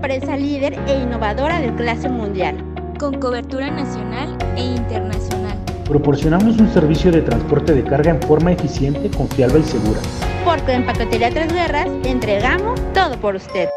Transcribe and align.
empresa 0.00 0.34
líder 0.34 0.72
e 0.88 1.02
innovadora 1.02 1.60
de 1.60 1.74
clase 1.74 2.08
mundial. 2.08 2.56
Con 2.98 3.20
cobertura 3.20 3.70
nacional 3.70 4.34
e 4.56 4.62
internacional. 4.62 5.58
Proporcionamos 5.84 6.58
un 6.58 6.72
servicio 6.72 7.12
de 7.12 7.20
transporte 7.20 7.74
de 7.74 7.84
carga 7.84 8.12
en 8.12 8.22
forma 8.22 8.50
eficiente, 8.50 9.10
confiable 9.10 9.58
y 9.58 9.62
segura. 9.62 10.00
Porque 10.42 10.72
en 10.72 10.86
Paquetería 10.86 11.28
Tres 11.28 11.52
Guerras 11.52 11.90
entregamos 12.04 12.80
todo 12.94 13.20
por 13.20 13.34
usted. 13.34 13.68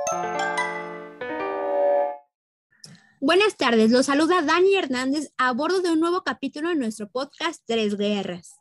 Buenas 3.20 3.58
tardes, 3.58 3.92
los 3.92 4.06
saluda 4.06 4.42
Dani 4.44 4.76
Hernández 4.76 5.34
a 5.38 5.52
bordo 5.52 5.82
de 5.82 5.92
un 5.92 6.00
nuevo 6.00 6.24
capítulo 6.24 6.70
de 6.70 6.76
nuestro 6.76 7.10
podcast 7.10 7.62
Tres 7.66 7.98
Guerras. 7.98 8.56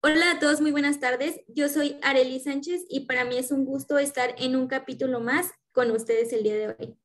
Hola 0.00 0.32
a 0.32 0.38
todos, 0.40 0.60
muy 0.60 0.72
buenas 0.72 0.98
tardes. 0.98 1.40
Yo 1.46 1.68
soy 1.68 1.98
Arely 2.02 2.40
Sánchez 2.40 2.82
y 2.88 3.06
para 3.06 3.24
mí 3.24 3.36
es 3.36 3.52
un 3.52 3.64
gusto 3.64 3.98
estar 3.98 4.34
en 4.38 4.56
un 4.56 4.66
capítulo 4.66 5.20
más 5.20 5.52
con 5.78 5.92
ustedes 5.92 6.32
el 6.32 6.42
día 6.42 6.56
de 6.56 6.66
hoy. 6.66 6.96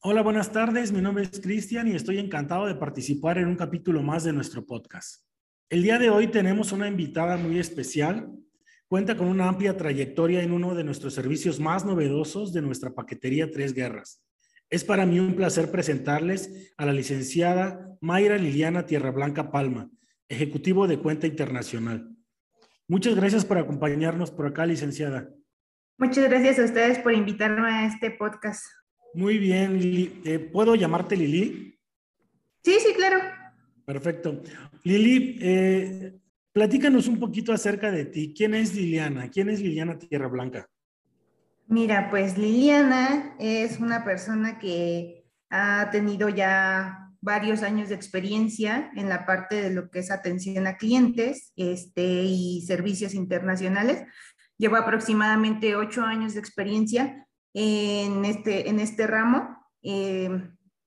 Hola, 0.00 0.22
buenas 0.22 0.50
tardes. 0.50 0.90
Mi 0.90 1.00
nombre 1.00 1.22
es 1.22 1.40
Cristian 1.40 1.86
y 1.86 1.94
estoy 1.94 2.18
encantado 2.18 2.66
de 2.66 2.74
participar 2.74 3.38
en 3.38 3.46
un 3.46 3.54
capítulo 3.54 4.02
más 4.02 4.24
de 4.24 4.32
nuestro 4.32 4.66
podcast. 4.66 5.22
El 5.70 5.84
día 5.84 5.96
de 6.00 6.10
hoy 6.10 6.26
tenemos 6.26 6.72
una 6.72 6.88
invitada 6.88 7.36
muy 7.36 7.56
especial. 7.60 8.32
Cuenta 8.88 9.16
con 9.16 9.28
una 9.28 9.46
amplia 9.46 9.76
trayectoria 9.76 10.42
en 10.42 10.50
uno 10.50 10.74
de 10.74 10.82
nuestros 10.82 11.14
servicios 11.14 11.60
más 11.60 11.84
novedosos 11.84 12.52
de 12.52 12.62
nuestra 12.62 12.96
paquetería 12.96 13.48
Tres 13.52 13.74
Guerras. 13.74 14.24
Es 14.70 14.82
para 14.82 15.06
mí 15.06 15.20
un 15.20 15.36
placer 15.36 15.70
presentarles 15.70 16.72
a 16.78 16.84
la 16.84 16.92
licenciada 16.92 17.96
Mayra 18.00 18.38
Liliana 18.38 18.86
Tierra 18.86 19.12
Blanca 19.12 19.52
Palma, 19.52 19.88
ejecutivo 20.28 20.88
de 20.88 20.98
cuenta 20.98 21.28
internacional. 21.28 22.10
Muchas 22.88 23.14
gracias 23.14 23.44
por 23.44 23.56
acompañarnos 23.56 24.32
por 24.32 24.48
acá, 24.48 24.66
licenciada. 24.66 25.32
Muchas 25.98 26.28
gracias 26.28 26.60
a 26.60 26.64
ustedes 26.64 27.00
por 27.00 27.12
invitarme 27.12 27.68
a 27.68 27.86
este 27.86 28.12
podcast. 28.12 28.64
Muy 29.14 29.36
bien, 29.36 29.80
Lili. 29.80 30.22
Eh, 30.24 30.38
¿Puedo 30.38 30.76
llamarte 30.76 31.16
Lili? 31.16 31.76
Sí, 32.62 32.76
sí, 32.78 32.94
claro. 32.94 33.18
Perfecto. 33.84 34.40
Lili, 34.84 35.38
eh, 35.40 36.14
platícanos 36.52 37.08
un 37.08 37.18
poquito 37.18 37.52
acerca 37.52 37.90
de 37.90 38.04
ti. 38.04 38.32
¿Quién 38.32 38.54
es 38.54 38.76
Liliana? 38.76 39.28
¿Quién 39.28 39.48
es 39.48 39.60
Liliana 39.60 39.98
Tierra 39.98 40.28
Blanca? 40.28 40.68
Mira, 41.66 42.08
pues 42.10 42.38
Liliana 42.38 43.34
es 43.40 43.80
una 43.80 44.04
persona 44.04 44.60
que 44.60 45.24
ha 45.50 45.90
tenido 45.90 46.28
ya 46.28 47.10
varios 47.20 47.64
años 47.64 47.88
de 47.88 47.96
experiencia 47.96 48.92
en 48.94 49.08
la 49.08 49.26
parte 49.26 49.60
de 49.60 49.70
lo 49.70 49.90
que 49.90 49.98
es 49.98 50.12
atención 50.12 50.68
a 50.68 50.76
clientes 50.76 51.52
este, 51.56 52.22
y 52.22 52.62
servicios 52.64 53.14
internacionales. 53.14 54.04
Llevo 54.58 54.76
aproximadamente 54.76 55.76
ocho 55.76 56.02
años 56.02 56.34
de 56.34 56.40
experiencia 56.40 57.26
en 57.54 58.24
este, 58.24 58.68
en 58.68 58.80
este 58.80 59.06
ramo. 59.06 59.56
Eh, 59.82 60.28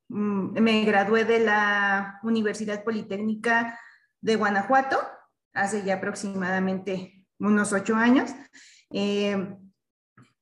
mm, 0.10 0.60
me 0.62 0.84
gradué 0.84 1.26
de 1.26 1.40
la 1.40 2.20
Universidad 2.24 2.84
Politécnica 2.84 3.80
de 4.20 4.36
Guanajuato 4.36 4.98
hace 5.54 5.84
ya 5.84 5.96
aproximadamente 5.96 7.26
unos 7.40 7.74
ocho 7.74 7.96
años. 7.96 8.32
Eh, 8.92 9.58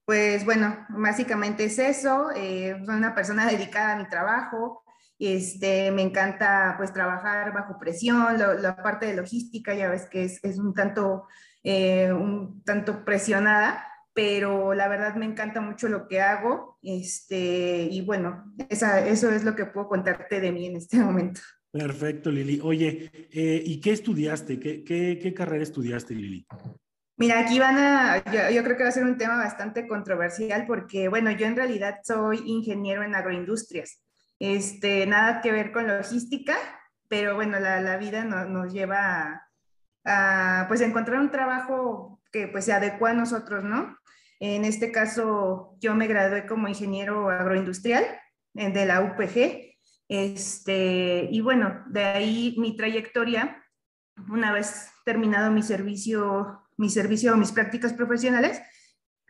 pues 0.05 0.43
bueno, 0.43 0.87
básicamente 0.89 1.65
es 1.65 1.77
eso. 1.77 2.31
Eh, 2.35 2.81
soy 2.83 2.95
una 2.95 3.13
persona 3.13 3.45
dedicada 3.45 3.93
a 3.93 3.97
mi 3.97 4.07
trabajo. 4.07 4.83
Este, 5.19 5.91
me 5.91 6.01
encanta 6.01 6.75
pues 6.77 6.93
trabajar 6.93 7.53
bajo 7.53 7.77
presión, 7.77 8.39
la 8.39 8.81
parte 8.81 9.05
de 9.05 9.15
logística 9.15 9.73
ya 9.73 9.89
ves 9.89 10.07
que 10.09 10.23
es, 10.23 10.39
es 10.43 10.57
un, 10.57 10.73
tanto, 10.73 11.27
eh, 11.63 12.11
un 12.11 12.63
tanto 12.63 13.03
presionada, 13.03 13.85
pero 14.13 14.73
la 14.73 14.87
verdad 14.87 15.15
me 15.15 15.25
encanta 15.25 15.61
mucho 15.61 15.87
lo 15.87 16.07
que 16.07 16.21
hago. 16.21 16.77
Este, 16.81 17.87
y 17.89 18.01
bueno, 18.01 18.53
esa, 18.69 19.05
eso 19.05 19.31
es 19.31 19.43
lo 19.43 19.55
que 19.55 19.65
puedo 19.65 19.87
contarte 19.87 20.39
de 20.39 20.51
mí 20.51 20.65
en 20.65 20.77
este 20.77 20.97
momento. 20.97 21.41
Perfecto, 21.71 22.31
Lili. 22.31 22.59
Oye, 22.63 23.11
eh, 23.31 23.61
¿y 23.63 23.79
qué 23.79 23.91
estudiaste? 23.91 24.59
¿Qué, 24.59 24.83
qué, 24.83 25.19
qué 25.21 25.33
carrera 25.33 25.63
estudiaste, 25.63 26.15
Lili? 26.15 26.45
Mira, 27.19 27.39
aquí 27.39 27.59
van 27.59 27.77
a, 27.77 28.23
yo, 28.49 28.63
creo 28.63 28.77
que 28.77 28.83
va 28.83 28.89
a 28.89 28.93
ser 28.93 29.03
un 29.03 29.17
tema 29.17 29.35
bastante 29.35 29.85
controversial 29.87 30.65
porque, 30.65 31.09
bueno, 31.09 31.29
yo 31.31 31.47
en 31.47 31.57
realidad 31.57 31.99
soy 32.01 32.41
ingeniero 32.45 33.03
en 33.03 33.13
agroindustrias. 33.13 34.01
Este, 34.39 35.05
nada 35.05 35.41
que 35.41 35.51
ver 35.51 35.73
con 35.73 35.85
logística, 35.85 36.55
pero 37.09 37.35
bueno, 37.35 37.59
la, 37.59 37.81
la 37.81 37.97
vida 37.97 38.23
nos 38.23 38.71
lleva 38.71 39.21
a, 39.21 39.48
pues, 40.03 40.81
encontrar 40.81 41.19
un 41.19 41.31
trabajo 41.31 42.21
que 42.31 42.47
pues 42.47 42.65
se 42.65 42.73
adecua 42.73 43.11
a 43.11 43.13
nosotros, 43.13 43.63
¿no? 43.63 43.97
En 44.39 44.63
este 44.63 44.91
caso, 44.91 45.75
yo 45.79 45.95
me 45.95 46.07
gradué 46.07 46.45
como 46.45 46.67
ingeniero 46.67 47.29
agroindustrial 47.29 48.05
de 48.53 48.85
la 48.85 49.01
UPG. 49.01 49.75
Este, 50.07 51.27
y 51.29 51.41
bueno, 51.41 51.83
de 51.87 52.03
ahí 52.03 52.55
mi 52.57 52.75
trayectoria, 52.75 53.63
una 54.29 54.51
vez 54.51 54.89
terminado 55.05 55.51
mi 55.51 55.61
servicio 55.61 56.61
mi 56.79 56.89
servicio 56.89 57.35
mis 57.35 57.51
prácticas 57.51 57.91
profesionales, 57.91 58.61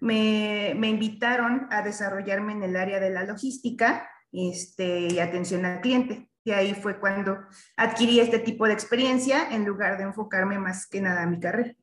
me, 0.01 0.75
me, 0.77 0.87
invitaron 0.87 1.67
a 1.71 1.81
desarrollarme 1.81 2.53
en 2.53 2.61
el 2.61 2.75
área 2.75 2.99
de 2.99 3.09
la 3.09 3.23
logística 3.23 4.07
este, 4.31 5.07
y 5.07 5.19
atención 5.19 5.65
al 5.65 5.81
cliente. 5.81 6.28
Y 6.49 6.51
ahí 6.51 6.73
fue 6.73 6.99
cuando 6.99 7.37
adquirí 7.77 8.19
este 8.19 8.39
tipo 8.39 8.65
de 8.65 8.73
experiencia 8.73 9.51
en 9.51 9.65
lugar 9.65 9.99
de 9.99 10.05
enfocarme 10.05 10.57
más 10.57 10.87
que 10.87 10.99
nada 10.99 11.21
a 11.21 11.27
mi 11.27 11.39
carrera. 11.39 11.75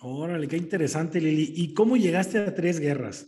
Órale, 0.00 0.46
qué 0.46 0.56
interesante, 0.56 1.20
Lili. 1.20 1.52
¿Y 1.56 1.74
cómo 1.74 1.96
llegaste 1.96 2.38
a 2.38 2.54
Tres 2.54 2.78
Guerras? 2.78 3.26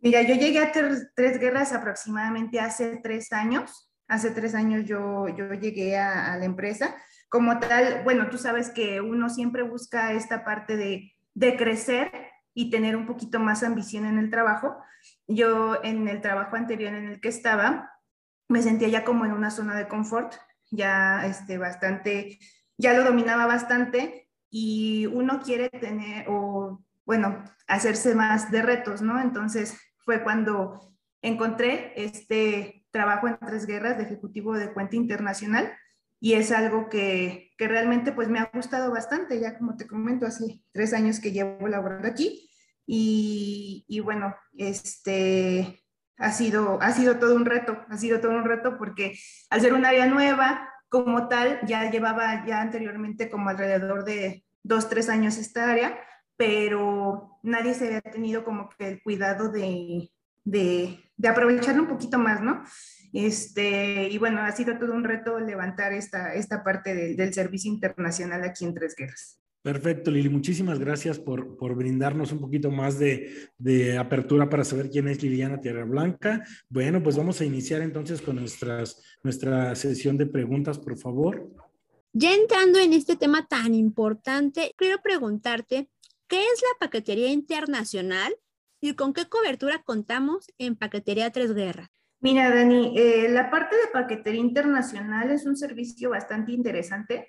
Mira, 0.00 0.22
yo 0.22 0.34
llegué 0.34 0.58
a 0.58 0.72
Tres 0.72 1.38
Guerras 1.38 1.72
aproximadamente 1.72 2.58
hace 2.58 2.96
tres 2.96 3.32
años. 3.32 3.92
Hace 4.08 4.32
tres 4.32 4.56
años 4.56 4.86
yo, 4.86 5.28
yo 5.28 5.54
llegué 5.54 5.96
a, 5.96 6.32
a 6.32 6.36
la 6.36 6.44
empresa 6.44 6.96
como 7.28 7.60
tal, 7.60 8.02
bueno, 8.02 8.28
tú 8.30 8.38
sabes 8.38 8.70
que 8.70 9.00
uno 9.00 9.28
siempre 9.28 9.62
busca 9.62 10.12
esta 10.14 10.44
parte 10.44 10.76
de, 10.76 11.12
de 11.34 11.56
crecer 11.56 12.10
y 12.54 12.70
tener 12.70 12.96
un 12.96 13.06
poquito 13.06 13.38
más 13.38 13.62
ambición 13.62 14.04
en 14.04 14.18
el 14.18 14.30
trabajo. 14.30 14.76
Yo 15.28 15.78
en 15.84 16.08
el 16.08 16.20
trabajo 16.20 16.56
anterior 16.56 16.92
en 16.92 17.06
el 17.06 17.20
que 17.20 17.28
estaba, 17.28 17.92
me 18.48 18.62
sentía 18.62 18.88
ya 18.88 19.04
como 19.04 19.24
en 19.24 19.32
una 19.32 19.50
zona 19.50 19.76
de 19.76 19.88
confort, 19.88 20.34
ya 20.70 21.26
este, 21.26 21.58
bastante, 21.58 22.38
ya 22.76 22.94
lo 22.94 23.04
dominaba 23.04 23.46
bastante 23.46 24.28
y 24.50 25.06
uno 25.06 25.40
quiere 25.40 25.68
tener 25.68 26.26
o, 26.28 26.82
bueno, 27.04 27.44
hacerse 27.66 28.14
más 28.14 28.50
de 28.50 28.62
retos, 28.62 29.02
¿no? 29.02 29.20
Entonces 29.20 29.78
fue 29.98 30.22
cuando 30.22 30.94
encontré 31.22 31.92
este 31.96 32.86
trabajo 32.90 33.28
en 33.28 33.38
Tres 33.38 33.66
Guerras 33.66 33.98
de 33.98 34.04
Ejecutivo 34.04 34.56
de 34.56 34.72
Cuenta 34.72 34.96
Internacional 34.96 35.76
y 36.20 36.32
es 36.32 36.50
algo 36.50 36.88
que, 36.88 37.52
que, 37.58 37.68
realmente 37.68 38.12
pues 38.12 38.28
me 38.28 38.40
ha 38.40 38.50
gustado 38.52 38.90
bastante, 38.90 39.38
ya 39.38 39.56
como 39.56 39.76
te 39.76 39.86
comento, 39.86 40.26
hace 40.26 40.62
tres 40.72 40.92
años 40.92 41.20
que 41.20 41.32
llevo 41.32 41.68
laborando 41.68 42.08
aquí 42.08 42.50
y, 42.86 43.84
y, 43.86 44.00
bueno, 44.00 44.34
este 44.56 45.84
ha 46.18 46.32
sido, 46.32 46.78
ha 46.82 46.92
sido 46.92 47.18
todo 47.18 47.34
un 47.34 47.44
reto, 47.46 47.78
ha 47.88 47.96
sido 47.96 48.20
todo 48.20 48.32
un 48.32 48.44
reto 48.44 48.76
porque 48.76 49.18
al 49.50 49.60
ser 49.60 49.72
un 49.72 49.86
área 49.86 50.06
nueva 50.06 50.68
como 50.88 51.28
tal, 51.28 51.60
ya 51.66 51.90
llevaba 51.90 52.46
ya 52.46 52.60
anteriormente 52.60 53.28
como 53.30 53.50
alrededor 53.50 54.04
de 54.04 54.44
dos, 54.62 54.88
tres 54.88 55.08
años 55.08 55.36
esta 55.36 55.70
área, 55.70 55.98
pero 56.36 57.38
nadie 57.42 57.74
se 57.74 57.86
había 57.86 58.00
tenido 58.00 58.44
como 58.44 58.68
que 58.70 58.88
el 58.88 59.02
cuidado 59.02 59.50
de, 59.50 60.10
de, 60.44 60.98
de 61.16 61.28
aprovecharlo 61.28 61.82
un 61.82 61.88
poquito 61.88 62.18
más, 62.18 62.40
¿no? 62.40 62.64
Este, 63.12 64.08
y 64.08 64.18
bueno, 64.18 64.40
ha 64.40 64.52
sido 64.52 64.78
todo 64.78 64.94
un 64.94 65.04
reto 65.04 65.40
levantar 65.40 65.92
esta, 65.92 66.34
esta 66.34 66.62
parte 66.62 67.14
del 67.14 67.34
servicio 67.34 67.70
internacional 67.70 68.44
aquí 68.44 68.64
en 68.64 68.74
Tres 68.74 68.94
Guerras. 68.96 69.40
Perfecto, 69.62 70.10
Lili. 70.10 70.28
Muchísimas 70.28 70.78
gracias 70.78 71.18
por, 71.18 71.56
por 71.56 71.74
brindarnos 71.74 72.32
un 72.32 72.40
poquito 72.40 72.70
más 72.70 72.98
de, 72.98 73.50
de, 73.58 73.98
apertura 73.98 74.48
para 74.48 74.64
saber 74.64 74.88
quién 74.88 75.08
es 75.08 75.22
Liliana 75.22 75.60
Tierra 75.60 75.84
Blanca. 75.84 76.44
Bueno, 76.68 77.02
pues 77.02 77.16
vamos 77.16 77.40
a 77.40 77.44
iniciar 77.44 77.82
entonces 77.82 78.22
con 78.22 78.36
nuestras, 78.36 79.02
nuestra 79.22 79.74
sesión 79.74 80.16
de 80.16 80.26
preguntas, 80.26 80.78
por 80.78 80.96
favor. 80.96 81.50
Ya 82.12 82.34
entrando 82.34 82.78
en 82.78 82.92
este 82.92 83.16
tema 83.16 83.46
tan 83.46 83.74
importante, 83.74 84.74
quiero 84.76 85.02
preguntarte, 85.02 85.88
¿qué 86.28 86.40
es 86.40 86.62
la 86.62 86.86
paquetería 86.86 87.30
internacional 87.30 88.34
y 88.80 88.94
con 88.94 89.12
qué 89.12 89.28
cobertura 89.28 89.82
contamos 89.82 90.52
en 90.58 90.76
Paquetería 90.76 91.30
Tres 91.30 91.54
Guerras? 91.54 91.90
Mira, 92.20 92.52
Dani, 92.52 92.94
eh, 92.96 93.28
la 93.28 93.50
parte 93.50 93.76
de 93.76 93.88
paquetería 93.92 94.40
internacional 94.40 95.30
es 95.30 95.46
un 95.46 95.56
servicio 95.56 96.10
bastante 96.10 96.52
interesante. 96.52 97.28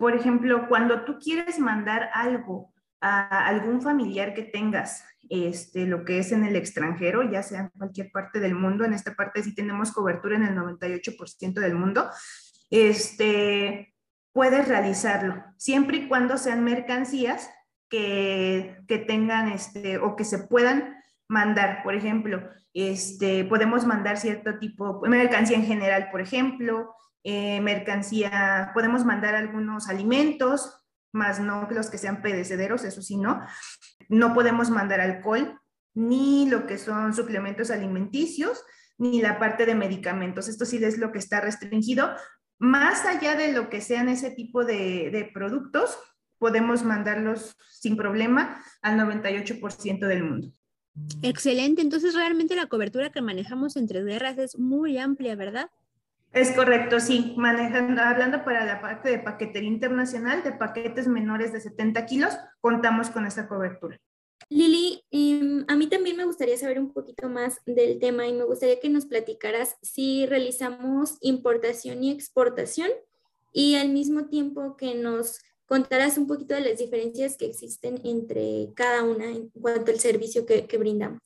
Por 0.00 0.16
ejemplo, 0.16 0.66
cuando 0.66 1.04
tú 1.04 1.18
quieres 1.18 1.58
mandar 1.58 2.08
algo 2.14 2.72
a 3.02 3.46
algún 3.46 3.82
familiar 3.82 4.32
que 4.32 4.44
tengas, 4.44 5.04
este, 5.28 5.84
lo 5.84 6.06
que 6.06 6.18
es 6.18 6.32
en 6.32 6.42
el 6.42 6.56
extranjero, 6.56 7.30
ya 7.30 7.42
sea 7.42 7.60
en 7.60 7.68
cualquier 7.68 8.10
parte 8.10 8.40
del 8.40 8.54
mundo, 8.54 8.86
en 8.86 8.94
esta 8.94 9.14
parte 9.14 9.42
sí 9.42 9.54
tenemos 9.54 9.92
cobertura 9.92 10.36
en 10.36 10.44
el 10.44 10.56
98% 10.56 11.60
del 11.60 11.74
mundo, 11.74 12.08
este, 12.70 13.94
puedes 14.32 14.66
realizarlo, 14.68 15.44
siempre 15.58 15.98
y 15.98 16.08
cuando 16.08 16.38
sean 16.38 16.64
mercancías 16.64 17.50
que, 17.90 18.78
que 18.88 18.96
tengan 18.96 19.48
este, 19.48 19.98
o 19.98 20.16
que 20.16 20.24
se 20.24 20.38
puedan 20.38 20.96
mandar, 21.28 21.82
por 21.82 21.94
ejemplo, 21.94 22.48
este, 22.72 23.44
podemos 23.44 23.84
mandar 23.84 24.16
cierto 24.16 24.58
tipo, 24.58 25.02
mercancía 25.02 25.58
en 25.58 25.66
general, 25.66 26.08
por 26.10 26.22
ejemplo, 26.22 26.94
eh, 27.22 27.60
mercancía, 27.60 28.70
podemos 28.74 29.04
mandar 29.04 29.34
algunos 29.34 29.88
alimentos, 29.88 30.86
más 31.12 31.40
no 31.40 31.68
los 31.70 31.90
que 31.90 31.98
sean 31.98 32.22
perecederos, 32.22 32.84
eso 32.84 33.02
sí, 33.02 33.16
no. 33.16 33.40
No 34.08 34.32
podemos 34.32 34.70
mandar 34.70 35.00
alcohol, 35.00 35.60
ni 35.94 36.48
lo 36.48 36.66
que 36.66 36.78
son 36.78 37.14
suplementos 37.14 37.70
alimenticios, 37.70 38.62
ni 38.96 39.20
la 39.20 39.38
parte 39.38 39.66
de 39.66 39.74
medicamentos. 39.74 40.48
Esto 40.48 40.64
sí 40.64 40.82
es 40.82 40.98
lo 40.98 41.12
que 41.12 41.18
está 41.18 41.40
restringido. 41.40 42.10
Más 42.58 43.04
allá 43.06 43.34
de 43.34 43.52
lo 43.52 43.70
que 43.70 43.80
sean 43.80 44.08
ese 44.08 44.30
tipo 44.30 44.64
de, 44.64 45.10
de 45.10 45.30
productos, 45.32 45.98
podemos 46.38 46.84
mandarlos 46.84 47.56
sin 47.70 47.96
problema 47.96 48.62
al 48.82 48.98
98% 48.98 50.06
del 50.06 50.24
mundo. 50.24 50.52
Excelente, 51.22 51.82
entonces 51.82 52.14
realmente 52.14 52.56
la 52.56 52.66
cobertura 52.66 53.10
que 53.10 53.22
manejamos 53.22 53.76
entre 53.76 54.02
guerras 54.02 54.38
es 54.38 54.58
muy 54.58 54.98
amplia, 54.98 55.36
¿verdad? 55.36 55.70
Es 56.32 56.52
correcto, 56.52 57.00
sí. 57.00 57.34
Manejando, 57.36 58.02
hablando 58.02 58.44
para 58.44 58.64
la 58.64 58.80
parte 58.80 59.10
de 59.10 59.18
paquetería 59.18 59.68
internacional, 59.68 60.42
de 60.44 60.52
paquetes 60.52 61.08
menores 61.08 61.52
de 61.52 61.60
70 61.60 62.06
kilos, 62.06 62.36
contamos 62.60 63.10
con 63.10 63.26
esa 63.26 63.48
cobertura. 63.48 63.98
Lili, 64.48 65.04
em, 65.10 65.64
a 65.68 65.76
mí 65.76 65.86
también 65.88 66.16
me 66.16 66.24
gustaría 66.24 66.56
saber 66.56 66.80
un 66.80 66.92
poquito 66.92 67.28
más 67.28 67.60
del 67.66 67.98
tema 67.98 68.26
y 68.26 68.32
me 68.32 68.44
gustaría 68.44 68.80
que 68.80 68.88
nos 68.88 69.06
platicaras 69.06 69.76
si 69.82 70.26
realizamos 70.26 71.18
importación 71.20 72.02
y 72.02 72.10
exportación 72.10 72.90
y 73.52 73.76
al 73.76 73.90
mismo 73.90 74.26
tiempo 74.26 74.76
que 74.76 74.94
nos 74.94 75.40
contarás 75.66 76.18
un 76.18 76.26
poquito 76.26 76.54
de 76.54 76.62
las 76.62 76.78
diferencias 76.78 77.36
que 77.36 77.46
existen 77.46 78.00
entre 78.04 78.70
cada 78.74 79.04
una 79.04 79.26
en 79.26 79.50
cuanto 79.50 79.92
al 79.92 80.00
servicio 80.00 80.46
que, 80.46 80.66
que 80.66 80.78
brindamos. 80.78 81.20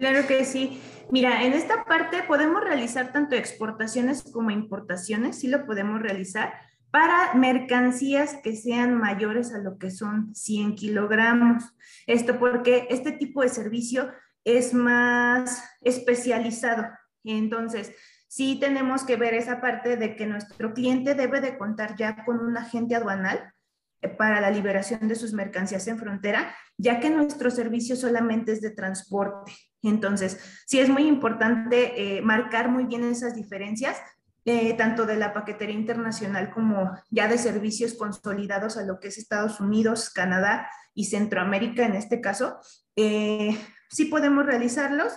Claro 0.00 0.26
que 0.26 0.46
sí. 0.46 0.80
Mira, 1.10 1.44
en 1.44 1.52
esta 1.52 1.84
parte 1.84 2.22
podemos 2.22 2.64
realizar 2.64 3.12
tanto 3.12 3.36
exportaciones 3.36 4.22
como 4.22 4.50
importaciones, 4.50 5.38
sí 5.38 5.46
lo 5.46 5.66
podemos 5.66 6.00
realizar 6.00 6.54
para 6.90 7.34
mercancías 7.34 8.38
que 8.42 8.56
sean 8.56 8.96
mayores 8.96 9.52
a 9.52 9.58
lo 9.58 9.76
que 9.76 9.90
son 9.90 10.34
100 10.34 10.74
kilogramos. 10.74 11.64
Esto 12.06 12.38
porque 12.38 12.86
este 12.88 13.12
tipo 13.12 13.42
de 13.42 13.50
servicio 13.50 14.10
es 14.42 14.72
más 14.72 15.62
especializado. 15.82 16.86
Entonces, 17.22 17.92
sí 18.26 18.56
tenemos 18.58 19.04
que 19.04 19.16
ver 19.16 19.34
esa 19.34 19.60
parte 19.60 19.98
de 19.98 20.16
que 20.16 20.26
nuestro 20.26 20.72
cliente 20.72 21.14
debe 21.14 21.42
de 21.42 21.58
contar 21.58 21.94
ya 21.96 22.24
con 22.24 22.40
un 22.40 22.56
agente 22.56 22.94
aduanal 22.94 23.52
eh, 24.00 24.08
para 24.08 24.40
la 24.40 24.50
liberación 24.50 25.08
de 25.08 25.14
sus 25.14 25.34
mercancías 25.34 25.86
en 25.88 25.98
frontera, 25.98 26.56
ya 26.78 27.00
que 27.00 27.10
nuestro 27.10 27.50
servicio 27.50 27.96
solamente 27.96 28.52
es 28.52 28.62
de 28.62 28.70
transporte. 28.70 29.52
Entonces, 29.88 30.38
sí 30.66 30.80
es 30.80 30.88
muy 30.88 31.06
importante 31.06 32.18
eh, 32.18 32.22
marcar 32.22 32.68
muy 32.68 32.84
bien 32.84 33.04
esas 33.04 33.34
diferencias, 33.34 33.96
eh, 34.44 34.74
tanto 34.74 35.06
de 35.06 35.16
la 35.16 35.32
paquetería 35.32 35.74
internacional 35.74 36.50
como 36.50 36.90
ya 37.10 37.28
de 37.28 37.38
servicios 37.38 37.94
consolidados 37.94 38.76
a 38.76 38.84
lo 38.84 38.98
que 38.98 39.08
es 39.08 39.18
Estados 39.18 39.60
Unidos, 39.60 40.10
Canadá 40.10 40.68
y 40.94 41.04
Centroamérica 41.06 41.84
en 41.84 41.94
este 41.94 42.20
caso. 42.20 42.58
Eh, 42.96 43.56
sí 43.90 44.06
podemos 44.06 44.46
realizarlos, 44.46 45.12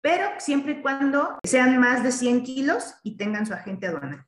pero 0.00 0.28
siempre 0.38 0.72
y 0.72 0.82
cuando 0.82 1.38
sean 1.44 1.78
más 1.78 2.02
de 2.02 2.12
100 2.12 2.42
kilos 2.42 2.94
y 3.02 3.16
tengan 3.16 3.46
su 3.46 3.54
agente 3.54 3.86
aduanal. 3.86 4.24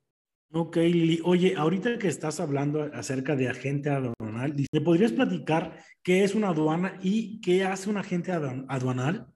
Ok, 0.55 0.77
Lili. 0.77 1.19
Oye, 1.25 1.55
ahorita 1.57 1.99
que 1.99 2.09
estás 2.09 2.39
hablando 2.39 2.91
acerca 2.93 3.37
de 3.37 3.49
agente 3.49 3.89
aduanal, 3.89 4.55
¿me 4.71 4.81
podrías 4.83 5.13
platicar 5.13 5.79
qué 6.03 6.25
es 6.25 6.35
una 6.35 6.49
aduana 6.49 6.99
y 7.01 7.41
qué 7.41 7.65
hace 7.65 7.89
un 7.89 7.97
agente 7.97 8.33
aduanal? 8.33 9.33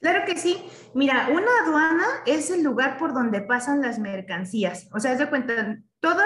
Claro 0.00 0.24
que 0.26 0.36
sí. 0.36 0.62
Mira, 0.94 1.28
una 1.30 1.50
aduana 1.64 2.06
es 2.26 2.50
el 2.50 2.62
lugar 2.62 2.98
por 2.98 3.14
donde 3.14 3.40
pasan 3.40 3.80
las 3.82 3.98
mercancías. 3.98 4.88
O 4.92 5.00
sea, 5.00 5.12
es 5.12 5.18
de 5.18 5.28
cuenta, 5.28 5.78
todo, 6.00 6.22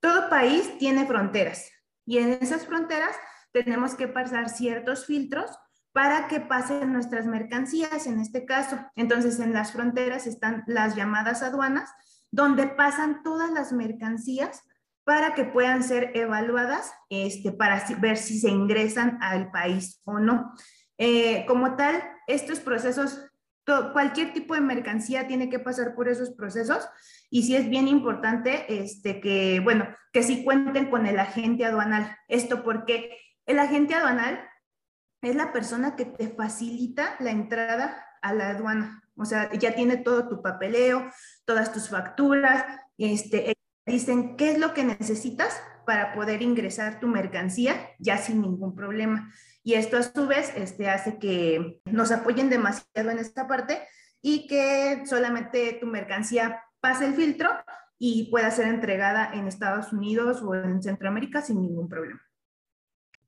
todo 0.00 0.28
país 0.28 0.78
tiene 0.78 1.06
fronteras 1.06 1.70
y 2.08 2.16
en 2.16 2.38
esas 2.40 2.64
fronteras 2.64 3.14
tenemos 3.52 3.94
que 3.94 4.08
pasar 4.08 4.48
ciertos 4.48 5.04
filtros 5.04 5.50
para 5.92 6.26
que 6.26 6.40
pasen 6.40 6.90
nuestras 6.90 7.26
mercancías, 7.26 8.06
en 8.06 8.18
este 8.18 8.46
caso. 8.46 8.78
Entonces, 8.96 9.38
en 9.40 9.52
las 9.52 9.72
fronteras 9.72 10.26
están 10.26 10.64
las 10.66 10.96
llamadas 10.96 11.42
aduanas, 11.42 11.90
donde 12.30 12.66
pasan 12.66 13.22
todas 13.22 13.50
las 13.50 13.72
mercancías 13.72 14.62
para 15.04 15.34
que 15.34 15.44
puedan 15.44 15.82
ser 15.82 16.12
evaluadas 16.14 16.94
este, 17.10 17.52
para 17.52 17.84
ver 17.98 18.16
si 18.16 18.38
se 18.40 18.48
ingresan 18.48 19.18
al 19.20 19.50
país 19.50 20.00
o 20.04 20.18
no. 20.18 20.54
Eh, 20.96 21.44
como 21.46 21.76
tal, 21.76 22.02
estos 22.28 22.60
procesos, 22.60 23.20
cualquier 23.92 24.32
tipo 24.32 24.54
de 24.54 24.60
mercancía 24.60 25.26
tiene 25.26 25.50
que 25.50 25.58
pasar 25.58 25.94
por 25.94 26.08
esos 26.08 26.30
procesos 26.30 26.88
y 27.30 27.42
sí 27.42 27.56
es 27.56 27.68
bien 27.68 27.88
importante 27.88 28.64
este, 28.68 29.20
que, 29.20 29.60
bueno, 29.60 29.88
que 30.12 30.22
sí 30.22 30.44
cuenten 30.44 30.90
con 30.90 31.06
el 31.06 31.18
agente 31.18 31.64
aduanal. 31.64 32.16
Esto 32.28 32.62
porque 32.62 33.18
el 33.46 33.58
agente 33.58 33.94
aduanal 33.94 34.40
es 35.22 35.34
la 35.34 35.52
persona 35.52 35.96
que 35.96 36.04
te 36.04 36.28
facilita 36.28 37.16
la 37.18 37.30
entrada 37.30 38.06
a 38.22 38.32
la 38.32 38.50
aduana. 38.50 39.02
O 39.16 39.24
sea, 39.24 39.52
ya 39.52 39.74
tiene 39.74 39.96
todo 39.96 40.28
tu 40.28 40.42
papeleo, 40.42 41.10
todas 41.44 41.72
tus 41.72 41.88
facturas, 41.88 42.64
este, 42.96 43.54
dicen 43.84 44.36
qué 44.36 44.52
es 44.52 44.58
lo 44.58 44.74
que 44.74 44.84
necesitas 44.84 45.60
para 45.88 46.12
poder 46.12 46.42
ingresar 46.42 47.00
tu 47.00 47.08
mercancía 47.08 47.96
ya 47.98 48.18
sin 48.18 48.42
ningún 48.42 48.74
problema. 48.74 49.32
Y 49.62 49.72
esto 49.72 49.96
a 49.96 50.02
su 50.02 50.26
vez 50.26 50.52
este, 50.54 50.90
hace 50.90 51.18
que 51.18 51.80
nos 51.86 52.12
apoyen 52.12 52.50
demasiado 52.50 53.08
en 53.08 53.18
esta 53.18 53.48
parte 53.48 53.80
y 54.20 54.46
que 54.46 55.04
solamente 55.06 55.78
tu 55.80 55.86
mercancía 55.86 56.62
pase 56.80 57.06
el 57.06 57.14
filtro 57.14 57.48
y 57.98 58.30
pueda 58.30 58.50
ser 58.50 58.66
entregada 58.66 59.30
en 59.32 59.48
Estados 59.48 59.90
Unidos 59.94 60.42
o 60.42 60.54
en 60.54 60.82
Centroamérica 60.82 61.40
sin 61.40 61.62
ningún 61.62 61.88
problema. 61.88 62.20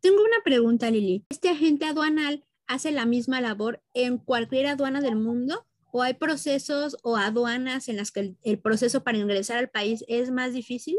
Tengo 0.03 0.23
una 0.23 0.43
pregunta, 0.45 0.91
Lili. 0.91 1.25
¿Este 1.31 1.49
agente 1.49 1.87
aduanal 1.87 2.45
hace 2.67 2.91
la 2.91 3.07
misma 3.07 3.41
labor 3.41 3.83
en 3.95 4.19
cualquier 4.19 4.67
aduana 4.67 5.01
del 5.01 5.17
mundo? 5.17 5.67
¿O 5.93 6.03
hay 6.03 6.13
procesos 6.13 6.99
o 7.05 7.17
aduanas 7.17 7.89
en 7.89 7.97
las 7.97 8.13
que 8.13 8.35
el 8.43 8.59
proceso 8.59 9.03
para 9.03 9.17
ingresar 9.17 9.57
al 9.57 9.71
país 9.71 10.05
es 10.09 10.31
más 10.31 10.53
difícil? 10.53 10.99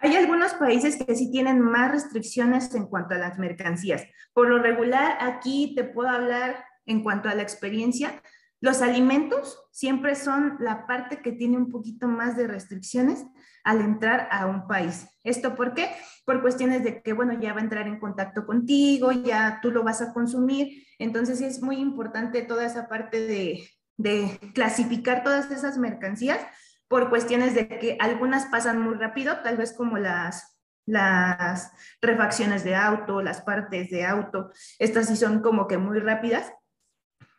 Hay 0.00 0.14
algunos 0.14 0.54
países 0.54 0.96
que 0.96 1.14
sí 1.16 1.30
tienen 1.30 1.60
más 1.60 1.90
restricciones 1.90 2.72
en 2.74 2.86
cuanto 2.86 3.14
a 3.14 3.18
las 3.18 3.38
mercancías. 3.38 4.04
Por 4.32 4.48
lo 4.48 4.58
regular, 4.58 5.18
aquí 5.20 5.74
te 5.74 5.82
puedo 5.82 6.08
hablar 6.08 6.64
en 6.86 7.02
cuanto 7.02 7.28
a 7.28 7.34
la 7.34 7.42
experiencia. 7.42 8.22
Los 8.60 8.80
alimentos 8.80 9.58
siempre 9.72 10.14
son 10.14 10.56
la 10.60 10.86
parte 10.86 11.20
que 11.20 11.32
tiene 11.32 11.56
un 11.56 11.70
poquito 11.70 12.06
más 12.06 12.36
de 12.36 12.46
restricciones 12.46 13.24
al 13.64 13.80
entrar 13.80 14.28
a 14.30 14.46
un 14.46 14.66
país. 14.68 15.06
¿Esto 15.24 15.56
por 15.56 15.74
qué? 15.74 15.90
Por 16.24 16.42
cuestiones 16.42 16.84
de 16.84 17.02
que, 17.02 17.12
bueno, 17.12 17.38
ya 17.40 17.52
va 17.52 17.60
a 17.60 17.64
entrar 17.64 17.88
en 17.88 17.98
contacto 17.98 18.46
contigo, 18.46 19.10
ya 19.12 19.58
tú 19.62 19.70
lo 19.72 19.82
vas 19.82 20.00
a 20.00 20.12
consumir. 20.12 20.84
Entonces, 20.98 21.40
es 21.40 21.60
muy 21.60 21.76
importante 21.76 22.42
toda 22.42 22.66
esa 22.66 22.88
parte 22.88 23.26
de, 23.26 23.68
de 23.96 24.38
clasificar 24.54 25.24
todas 25.24 25.50
esas 25.50 25.76
mercancías 25.76 26.40
por 26.88 27.10
cuestiones 27.10 27.54
de 27.54 27.68
que 27.68 27.96
algunas 28.00 28.46
pasan 28.46 28.80
muy 28.80 28.94
rápido, 28.94 29.38
tal 29.42 29.56
vez 29.56 29.72
como 29.72 29.98
las, 29.98 30.58
las 30.86 31.70
refacciones 32.00 32.64
de 32.64 32.74
auto, 32.74 33.22
las 33.22 33.42
partes 33.42 33.90
de 33.90 34.04
auto, 34.04 34.50
estas 34.78 35.06
sí 35.06 35.16
son 35.16 35.42
como 35.42 35.68
que 35.68 35.76
muy 35.76 36.00
rápidas, 36.00 36.52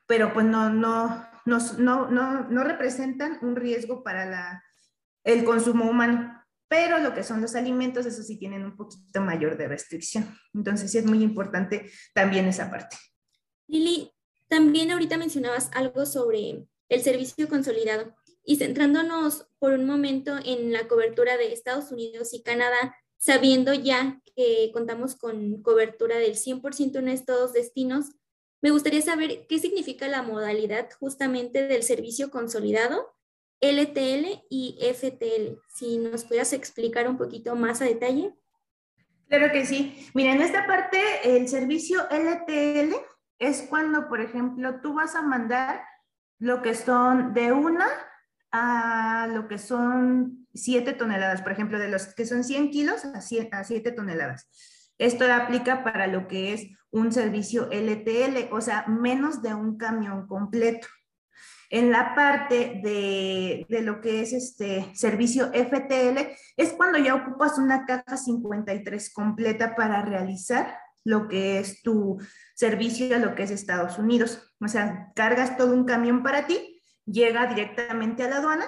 pero 0.08 0.34
pues 0.34 0.46
no, 0.46 0.70
no, 0.70 1.27
no, 1.46 1.60
no, 1.77 2.48
no, 2.50 2.63
representan 2.63 3.39
un 3.41 3.56
riesgo 3.56 4.03
para 4.03 4.25
la, 4.25 4.63
el 5.24 5.44
consumo 5.44 5.89
humano. 5.89 6.36
Pero 6.68 7.00
lo 7.00 7.15
que 7.15 7.24
son 7.24 7.41
los 7.41 7.56
alimentos, 7.56 8.06
eso 8.06 8.22
sí 8.22 8.38
tienen 8.38 8.63
un 8.63 8.75
poquito 8.75 9.22
mayor 9.22 9.58
de 9.58 9.68
restricción. 9.68 10.38
Entonces 10.53 10.91
sí 10.91 11.00
es 11.00 11.06
muy 11.06 11.24
importante 11.24 11.91
también 12.13 12.46
esa 12.46 12.70
parte. 12.70 12.96
Lili, 13.68 14.12
también 14.48 14.91
ahorita 14.91 15.18
mencionabas 15.18 15.72
algo 15.74 16.06
sobre 16.06 16.68
el 16.89 17.01
servicio 17.01 17.48
consolidado. 17.48 18.15
Y 18.43 18.55
centrándonos 18.58 19.48
por 19.60 19.74
un 19.74 19.86
momento 19.86 20.38
en 20.43 20.72
la 20.72 20.88
cobertura 20.88 21.38
de 21.38 21.51
Estados 21.53 21.91
Unidos 21.91 22.34
y 22.34 22.41
Canadá, 22.41 22.96
sabiendo 23.17 23.74
ya 23.74 24.22
que 24.36 24.72
contamos 24.74 25.15
con 25.15 25.62
cobertura 25.62 26.17
del 26.17 26.36
100% 26.36 27.00
en 27.00 27.10
estos 27.10 27.53
destinos, 27.53 28.12
me 28.62 28.72
gustaría 28.72 29.01
saber 29.01 29.46
qué 29.48 29.60
significa 29.60 30.08
la 30.08 30.22
modalidad 30.22 30.89
justamente 31.00 31.67
del 31.67 31.84
servicio 31.84 32.29
consolidado, 32.29 33.15
LTL 33.62 34.43
y 34.50 34.77
FTL. 34.81 35.60
Si 35.67 35.98
nos 35.98 36.24
pudieras 36.24 36.53
explicar 36.53 37.08
un 37.08 37.17
poquito 37.17 37.55
más 37.55 37.81
a 37.81 37.86
detalle. 37.86 38.34
Claro 39.27 39.51
que 39.51 39.65
sí. 39.65 40.10
Mira, 40.13 40.34
en 40.34 40.41
esta 40.41 40.65
parte, 40.65 41.00
el 41.24 41.48
servicio 41.48 42.01
LTL 42.10 42.96
es 43.38 43.62
cuando, 43.69 44.10
por 44.10 44.22
ejemplo, 44.22 44.81
tú 44.81 44.93
vas 44.93 45.15
a 45.15 45.22
mandar 45.22 45.84
lo 46.39 46.62
que 46.62 46.74
son 46.74 47.34
de 47.34 47.51
una 47.51 47.88
a 48.51 49.27
lo 49.32 49.48
que 49.48 49.58
son 49.58 50.48
7 50.53 50.94
toneladas, 50.94 51.41
por 51.41 51.51
ejemplo, 51.51 51.79
de 51.79 51.89
los 51.89 52.13
que 52.13 52.25
son 52.25 52.44
100 52.44 52.72
kilos 52.72 53.06
a 53.06 53.22
7 53.22 53.91
toneladas. 53.91 54.48
Esto 54.98 55.32
aplica 55.32 55.84
para 55.84 56.08
lo 56.08 56.27
que 56.27 56.53
es 56.53 56.68
un 56.91 57.12
servicio 57.12 57.70
LTL, 57.72 58.51
o 58.51 58.62
sea, 58.62 58.86
menos 58.88 59.41
de 59.41 59.53
un 59.53 59.77
camión 59.77 60.27
completo. 60.27 60.88
En 61.70 61.91
la 61.91 62.15
parte 62.15 62.82
de, 62.84 63.65
de, 63.70 63.82
lo 63.84 64.01
que 64.01 64.22
es 64.22 64.34
este 64.34 64.89
servicio 64.96 65.51
FTL, 65.53 66.34
es 66.58 66.74
cuando 66.74 66.98
ya 66.98 67.13
ocupas 67.13 67.60
una 67.60 67.86
caja 67.86 68.18
53 68.18 69.13
completa 69.13 69.75
para 69.75 70.01
realizar 70.01 70.75
lo 71.06 71.27
que 71.27 71.60
es 71.60 71.82
tu 71.82 72.18
servicio 72.56 73.15
a 73.15 73.20
lo 73.20 73.36
que 73.36 73.44
es 73.44 73.51
Estados 73.51 74.00
Unidos. 74.00 74.53
O 74.60 74.68
sea, 74.68 75.12
cargas 75.15 75.58
todo 75.58 75.74
un 75.74 75.86
camión 75.86 76.24
para 76.24 76.48
ti, 76.48 76.69
llega 77.12 77.48
directamente 77.48 78.24
a 78.24 78.30
la 78.30 78.38
aduana 78.38 78.66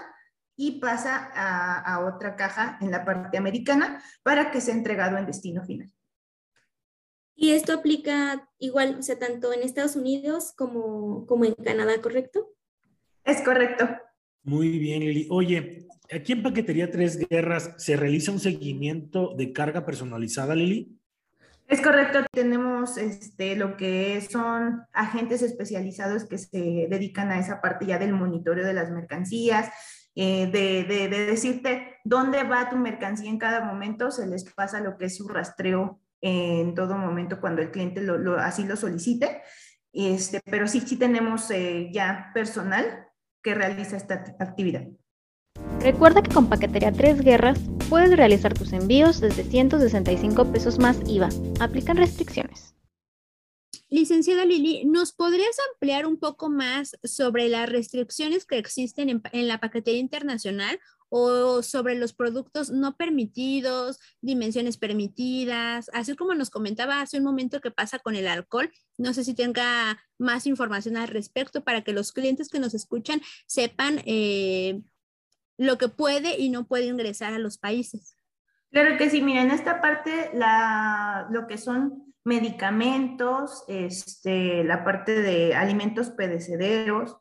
y 0.56 0.80
pasa 0.80 1.32
a, 1.34 1.80
a 1.80 2.06
otra 2.06 2.36
caja 2.36 2.78
en 2.82 2.92
la 2.92 3.04
parte 3.06 3.38
americana 3.38 4.04
para 4.24 4.52
que 4.52 4.62
sea 4.62 4.76
entregado 4.76 5.18
en 5.18 5.26
destino 5.26 5.64
final. 5.64 5.92
Y 7.36 7.52
esto 7.52 7.74
aplica 7.74 8.48
igual, 8.60 8.98
o 9.00 9.02
sea, 9.02 9.18
tanto 9.18 9.52
en 9.52 9.64
Estados 9.64 9.96
Unidos 9.96 10.54
como, 10.56 11.26
como 11.26 11.46
en 11.46 11.56
Canadá, 11.56 12.00
¿correcto? 12.02 12.54
Es 13.24 13.42
correcto. 13.42 13.90
Muy 14.44 14.78
bien, 14.78 15.00
Lili. 15.00 15.28
Oye, 15.30 15.88
aquí 16.12 16.34
en 16.34 16.44
Paquetería 16.44 16.92
Tres 16.92 17.18
Guerras 17.18 17.74
se 17.78 17.96
realiza 17.96 18.32
un 18.32 18.40
seguimiento 18.40 19.34
de 19.36 19.54
carga 19.54 19.86
personalizada, 19.86 20.54
Lili. 20.54 21.01
Es 21.72 21.80
correcto, 21.80 22.20
tenemos 22.34 22.98
este, 22.98 23.56
lo 23.56 23.78
que 23.78 24.20
son 24.20 24.84
agentes 24.92 25.42
especializados 25.42 26.26
que 26.26 26.38
se 26.38 26.88
dedican 26.90 27.32
a 27.32 27.40
esa 27.40 27.62
parte 27.62 27.86
ya 27.86 27.98
del 27.98 28.12
monitoreo 28.12 28.66
de 28.66 28.74
las 28.74 28.92
mercancías, 28.92 29.70
eh, 30.14 30.48
de, 30.48 30.84
de, 30.84 31.08
de, 31.08 31.26
decirte 31.28 31.96
dónde 32.04 32.44
va 32.44 32.70
tu 32.70 32.76
mercancía 32.76 33.30
en 33.30 33.40
cada 33.40 33.62
momento, 33.62 34.12
se 34.12 34.28
les 34.28 34.44
pasa 34.54 34.82
lo 34.82 34.98
que 34.98 35.06
es 35.06 35.16
su 35.16 35.30
rastreo 35.30 36.02
en 36.20 36.76
todo 36.76 36.98
momento 36.98 37.40
cuando 37.40 37.62
el 37.62 37.72
cliente 37.72 38.02
lo, 38.02 38.18
lo, 38.18 38.38
así 38.38 38.66
lo 38.66 38.76
solicite. 38.76 39.42
Este, 39.94 40.42
pero 40.44 40.68
sí, 40.68 40.82
sí 40.82 40.98
tenemos 40.98 41.50
eh, 41.52 41.90
ya 41.94 42.32
personal 42.34 43.08
que 43.42 43.56
realiza 43.56 43.96
esta 43.96 44.16
actividad. 44.40 44.84
Recuerda 45.84 46.22
que 46.22 46.32
con 46.32 46.48
Paquetería 46.48 46.92
Tres 46.92 47.22
Guerras 47.22 47.60
puedes 47.90 48.16
realizar 48.16 48.54
tus 48.54 48.72
envíos 48.72 49.20
desde 49.20 49.44
165 49.44 50.52
pesos 50.52 50.78
más 50.78 51.00
IVA. 51.08 51.30
Aplican 51.60 51.98
restricciones. 51.98 52.76
Licenciada 53.90 54.46
Lili, 54.46 54.86
¿nos 54.86 55.12
podrías 55.12 55.56
ampliar 55.74 56.06
un 56.06 56.18
poco 56.18 56.50
más 56.50 56.96
sobre 57.04 57.50
las 57.50 57.68
restricciones 57.68 58.46
que 58.46 58.60
existen 58.60 59.22
en, 59.34 59.48
la 59.48 59.60
paquetería 59.60 60.00
internacional 60.00 60.80
o 61.10 61.64
sobre 61.64 61.96
los 61.96 62.14
productos 62.14 62.70
no 62.70 62.96
permitidos, 62.96 64.00
dimensiones 64.22 64.78
permitidas, 64.78 65.90
así 65.94 66.16
como 66.16 66.36
nos 66.36 66.52
comentaba 66.52 67.02
hace 67.02 67.18
un 67.18 67.24
momento 67.24 67.60
que 67.60 67.72
pasa 67.72 67.98
con 67.98 68.16
el 68.16 68.28
alcohol? 68.28 68.72
No 68.98 69.14
sé 69.14 69.24
si 69.24 69.34
tenga 69.34 70.00
más 70.20 70.46
información 70.46 70.96
al 70.96 71.08
respecto 71.08 71.64
para 71.64 71.84
que 71.84 71.92
los 71.92 72.12
clientes 72.12 72.50
que 72.50 72.60
nos 72.60 72.76
escuchan 72.76 73.20
sepan 73.48 74.02
eh, 74.06 74.80
lo 75.62 75.78
que 75.78 75.90
puede 75.90 76.40
y 76.40 76.50
no 76.50 76.66
puede 76.66 76.86
ingresar 76.86 77.34
a 77.34 77.40
los 77.40 77.60
países. 77.60 78.18
Claro 78.72 78.98
que 78.98 79.12
sí, 79.12 79.22
mira, 79.22 79.44
en 79.44 79.52
esta 79.52 79.80
parte 79.80 80.32
la, 80.34 81.28
lo 81.30 81.46
que 81.46 81.60
son 81.60 82.16
medicamentos, 82.24 83.64
este, 83.68 84.64
la 84.64 84.84
parte 84.84 85.22
de 85.22 85.54
alimentos 85.54 86.10
perecederos, 86.10 87.18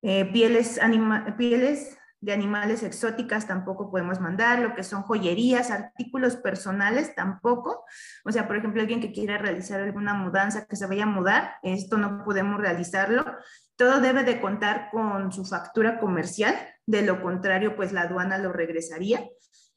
eh, 0.00 0.24
pieles, 0.32 0.80
anima, 0.80 1.36
pieles 1.36 1.98
de 2.22 2.32
animales 2.32 2.82
exóticas 2.82 3.46
tampoco 3.46 3.90
podemos 3.90 4.20
mandar, 4.20 4.60
lo 4.60 4.74
que 4.74 4.84
son 4.84 5.02
joyerías, 5.02 5.70
artículos 5.70 6.36
personales 6.36 7.14
tampoco. 7.14 7.84
O 8.24 8.32
sea, 8.32 8.46
por 8.46 8.56
ejemplo, 8.56 8.80
alguien 8.80 9.00
que 9.00 9.12
quiera 9.12 9.36
realizar 9.36 9.82
alguna 9.82 10.14
mudanza, 10.14 10.66
que 10.66 10.76
se 10.76 10.86
vaya 10.86 11.02
a 11.02 11.06
mudar, 11.06 11.56
esto 11.62 11.98
no 11.98 12.24
podemos 12.24 12.58
realizarlo. 12.58 13.26
Todo 13.76 14.00
debe 14.00 14.22
de 14.24 14.40
contar 14.40 14.88
con 14.90 15.30
su 15.32 15.44
factura 15.44 15.98
comercial, 15.98 16.56
de 16.86 17.02
lo 17.02 17.22
contrario, 17.22 17.76
pues 17.76 17.92
la 17.92 18.02
aduana 18.02 18.38
lo 18.38 18.52
regresaría. 18.52 19.28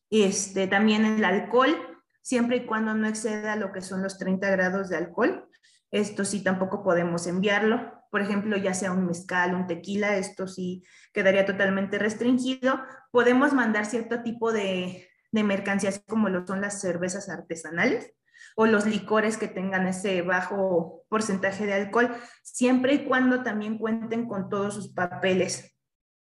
Este, 0.09 0.67
también 0.67 1.05
el 1.05 1.25
alcohol, 1.25 1.75
siempre 2.21 2.57
y 2.57 2.65
cuando 2.65 2.93
no 2.93 3.07
exceda 3.07 3.55
lo 3.55 3.71
que 3.71 3.81
son 3.81 4.01
los 4.01 4.17
30 4.17 4.49
grados 4.49 4.89
de 4.89 4.97
alcohol. 4.97 5.47
Esto 5.91 6.25
sí 6.25 6.43
tampoco 6.43 6.83
podemos 6.83 7.27
enviarlo. 7.27 7.93
Por 8.11 8.21
ejemplo, 8.21 8.57
ya 8.57 8.73
sea 8.73 8.91
un 8.91 9.05
mezcal, 9.05 9.53
un 9.53 9.67
tequila, 9.67 10.17
esto 10.17 10.47
sí 10.47 10.83
quedaría 11.13 11.45
totalmente 11.45 11.99
restringido. 11.99 12.81
Podemos 13.11 13.53
mandar 13.53 13.85
cierto 13.85 14.23
tipo 14.23 14.51
de, 14.51 15.07
de 15.31 15.43
mercancías 15.43 16.01
como 16.07 16.29
lo 16.29 16.45
son 16.47 16.61
las 16.61 16.81
cervezas 16.81 17.29
artesanales 17.29 18.13
o 18.55 18.65
los 18.65 18.85
licores 18.85 19.37
que 19.37 19.47
tengan 19.47 19.87
ese 19.87 20.21
bajo 20.21 21.03
porcentaje 21.09 21.65
de 21.65 21.73
alcohol, 21.73 22.15
siempre 22.43 22.93
y 22.93 23.05
cuando 23.05 23.43
también 23.43 23.77
cuenten 23.77 24.27
con 24.27 24.49
todos 24.49 24.73
sus 24.73 24.93
papeles 24.93 25.74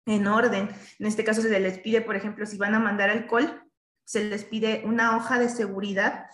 en 0.06 0.28
orden. 0.28 0.70
En 1.00 1.06
este 1.06 1.24
caso 1.24 1.42
se 1.42 1.60
les 1.60 1.80
pide, 1.80 2.02
por 2.02 2.16
ejemplo, 2.16 2.46
si 2.46 2.58
van 2.58 2.76
a 2.76 2.80
mandar 2.80 3.10
alcohol, 3.10 3.64
se 4.06 4.24
les 4.24 4.44
pide 4.44 4.84
una 4.86 5.18
hoja 5.18 5.40
de 5.40 5.50
seguridad 5.50 6.28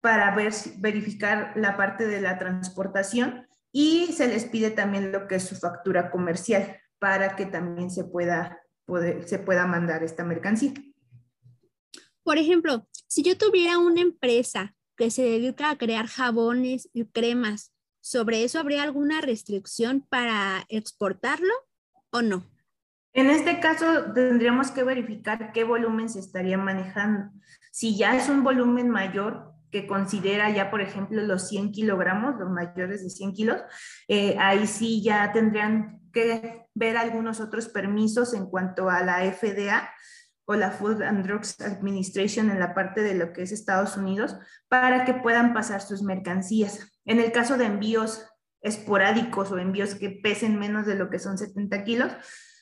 para 0.00 0.34
ver, 0.34 0.52
verificar 0.78 1.52
la 1.56 1.76
parte 1.76 2.06
de 2.06 2.20
la 2.20 2.38
transportación 2.38 3.46
y 3.72 4.06
se 4.12 4.28
les 4.28 4.44
pide 4.44 4.70
también 4.70 5.12
lo 5.12 5.28
que 5.28 5.36
es 5.36 5.44
su 5.44 5.56
factura 5.56 6.10
comercial 6.10 6.80
para 6.98 7.36
que 7.36 7.46
también 7.46 7.90
se 7.90 8.04
pueda, 8.04 8.58
se 9.26 9.38
pueda 9.38 9.66
mandar 9.66 10.02
esta 10.02 10.24
mercancía. 10.24 10.72
Por 12.22 12.38
ejemplo, 12.38 12.86
si 13.06 13.22
yo 13.22 13.36
tuviera 13.36 13.78
una 13.78 14.00
empresa 14.00 14.74
que 14.96 15.10
se 15.10 15.22
dedica 15.22 15.70
a 15.70 15.78
crear 15.78 16.06
jabones 16.06 16.88
y 16.92 17.06
cremas, 17.06 17.72
¿sobre 18.00 18.44
eso 18.44 18.58
habría 18.58 18.82
alguna 18.82 19.20
restricción 19.20 20.06
para 20.08 20.64
exportarlo 20.68 21.52
o 22.10 22.22
no? 22.22 22.49
En 23.12 23.28
este 23.28 23.58
caso, 23.60 24.12
tendríamos 24.12 24.70
que 24.70 24.84
verificar 24.84 25.52
qué 25.52 25.64
volumen 25.64 26.08
se 26.08 26.20
estaría 26.20 26.56
manejando. 26.56 27.30
Si 27.72 27.96
ya 27.96 28.16
es 28.16 28.28
un 28.28 28.44
volumen 28.44 28.88
mayor 28.88 29.52
que 29.70 29.86
considera 29.86 30.50
ya, 30.50 30.70
por 30.70 30.80
ejemplo, 30.80 31.22
los 31.22 31.48
100 31.48 31.72
kilogramos, 31.72 32.38
los 32.38 32.50
mayores 32.50 33.02
de 33.02 33.10
100 33.10 33.32
kilos, 33.32 33.60
eh, 34.08 34.36
ahí 34.38 34.66
sí 34.66 35.02
ya 35.02 35.32
tendrían 35.32 36.00
que 36.12 36.66
ver 36.74 36.96
algunos 36.96 37.40
otros 37.40 37.68
permisos 37.68 38.34
en 38.34 38.46
cuanto 38.46 38.90
a 38.90 39.02
la 39.02 39.20
FDA 39.32 39.90
o 40.44 40.54
la 40.54 40.72
Food 40.72 41.02
and 41.02 41.24
Drugs 41.24 41.60
Administration 41.60 42.50
en 42.50 42.58
la 42.58 42.74
parte 42.74 43.02
de 43.02 43.14
lo 43.14 43.32
que 43.32 43.42
es 43.42 43.52
Estados 43.52 43.96
Unidos 43.96 44.36
para 44.68 45.04
que 45.04 45.14
puedan 45.14 45.54
pasar 45.54 45.80
sus 45.80 46.02
mercancías. 46.02 46.90
En 47.04 47.20
el 47.20 47.30
caso 47.30 47.56
de 47.56 47.66
envíos 47.66 48.26
esporádicos 48.60 49.52
o 49.52 49.58
envíos 49.58 49.94
que 49.94 50.10
pesen 50.10 50.58
menos 50.58 50.86
de 50.86 50.96
lo 50.96 51.08
que 51.08 51.20
son 51.20 51.38
70 51.38 51.84
kilos, 51.84 52.12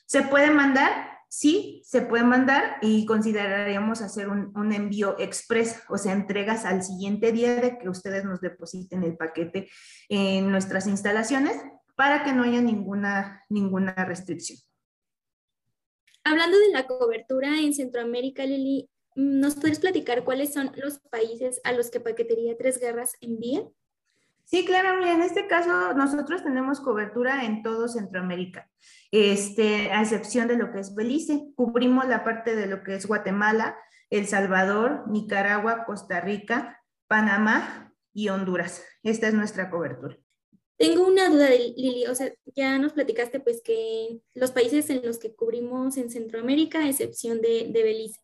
¿Se 0.09 0.23
puede 0.23 0.49
mandar? 0.49 1.19
Sí, 1.27 1.83
se 1.85 2.01
puede 2.01 2.23
mandar 2.23 2.77
y 2.81 3.05
consideraríamos 3.05 4.01
hacer 4.01 4.27
un, 4.27 4.73
envío 4.73 5.19
express, 5.19 5.83
o 5.87 5.99
sea, 5.99 6.13
entregas 6.13 6.65
al 6.65 6.81
siguiente 6.81 7.31
día 7.31 7.61
de 7.61 7.77
que 7.77 7.89
ustedes 7.89 8.25
nos 8.25 8.41
depositen 8.41 9.03
el 9.03 9.15
paquete 9.15 9.69
en 10.09 10.49
nuestras 10.49 10.87
instalaciones 10.87 11.61
para 11.95 12.23
que 12.23 12.33
no 12.33 12.41
haya 12.41 12.59
ninguna, 12.59 13.45
ninguna 13.49 13.93
restricción. 13.93 14.57
Hablando 16.23 16.57
de 16.57 16.69
la 16.69 16.87
cobertura 16.87 17.59
en 17.59 17.75
Centroamérica, 17.75 18.47
Lili, 18.47 18.89
¿nos 19.13 19.57
puedes 19.57 19.79
platicar 19.79 20.23
cuáles 20.23 20.51
son 20.51 20.71
los 20.75 20.97
países 20.97 21.61
a 21.63 21.71
los 21.71 21.91
que 21.91 21.99
Paquetería 21.99 22.57
Tres 22.57 22.79
Guerras 22.79 23.11
envía? 23.21 23.61
Sí, 24.49 24.65
claro, 24.65 25.05
en 25.05 25.21
este 25.21 25.45
caso 25.45 25.93
nosotros 25.93 26.41
tenemos 26.41 26.79
cobertura 26.79 27.45
en 27.45 27.61
todo 27.61 27.87
Centroamérica, 27.87 28.67
este, 29.11 29.91
a 29.91 30.01
excepción 30.01 30.47
de 30.47 30.57
lo 30.57 30.71
que 30.71 30.79
es 30.79 30.95
Belice. 30.95 31.51
Cubrimos 31.55 32.07
la 32.07 32.23
parte 32.23 32.55
de 32.55 32.65
lo 32.65 32.81
que 32.81 32.95
es 32.95 33.05
Guatemala, 33.05 33.77
El 34.09 34.25
Salvador, 34.25 35.03
Nicaragua, 35.07 35.85
Costa 35.85 36.19
Rica, 36.19 36.81
Panamá 37.07 37.93
y 38.11 38.29
Honduras. 38.29 38.83
Esta 39.03 39.27
es 39.27 39.35
nuestra 39.35 39.69
cobertura. 39.69 40.17
Tengo 40.77 41.05
una 41.05 41.29
duda, 41.29 41.51
Lili. 41.51 42.07
O 42.07 42.15
sea, 42.15 42.33
ya 42.55 42.79
nos 42.79 42.93
platicaste 42.93 43.39
pues 43.39 43.61
que 43.63 44.19
los 44.33 44.49
países 44.49 44.89
en 44.89 45.05
los 45.05 45.19
que 45.19 45.35
cubrimos 45.35 45.95
en 45.97 46.09
Centroamérica, 46.09 46.79
a 46.79 46.89
excepción 46.89 47.39
de, 47.39 47.67
de 47.69 47.83
Belice. 47.83 48.19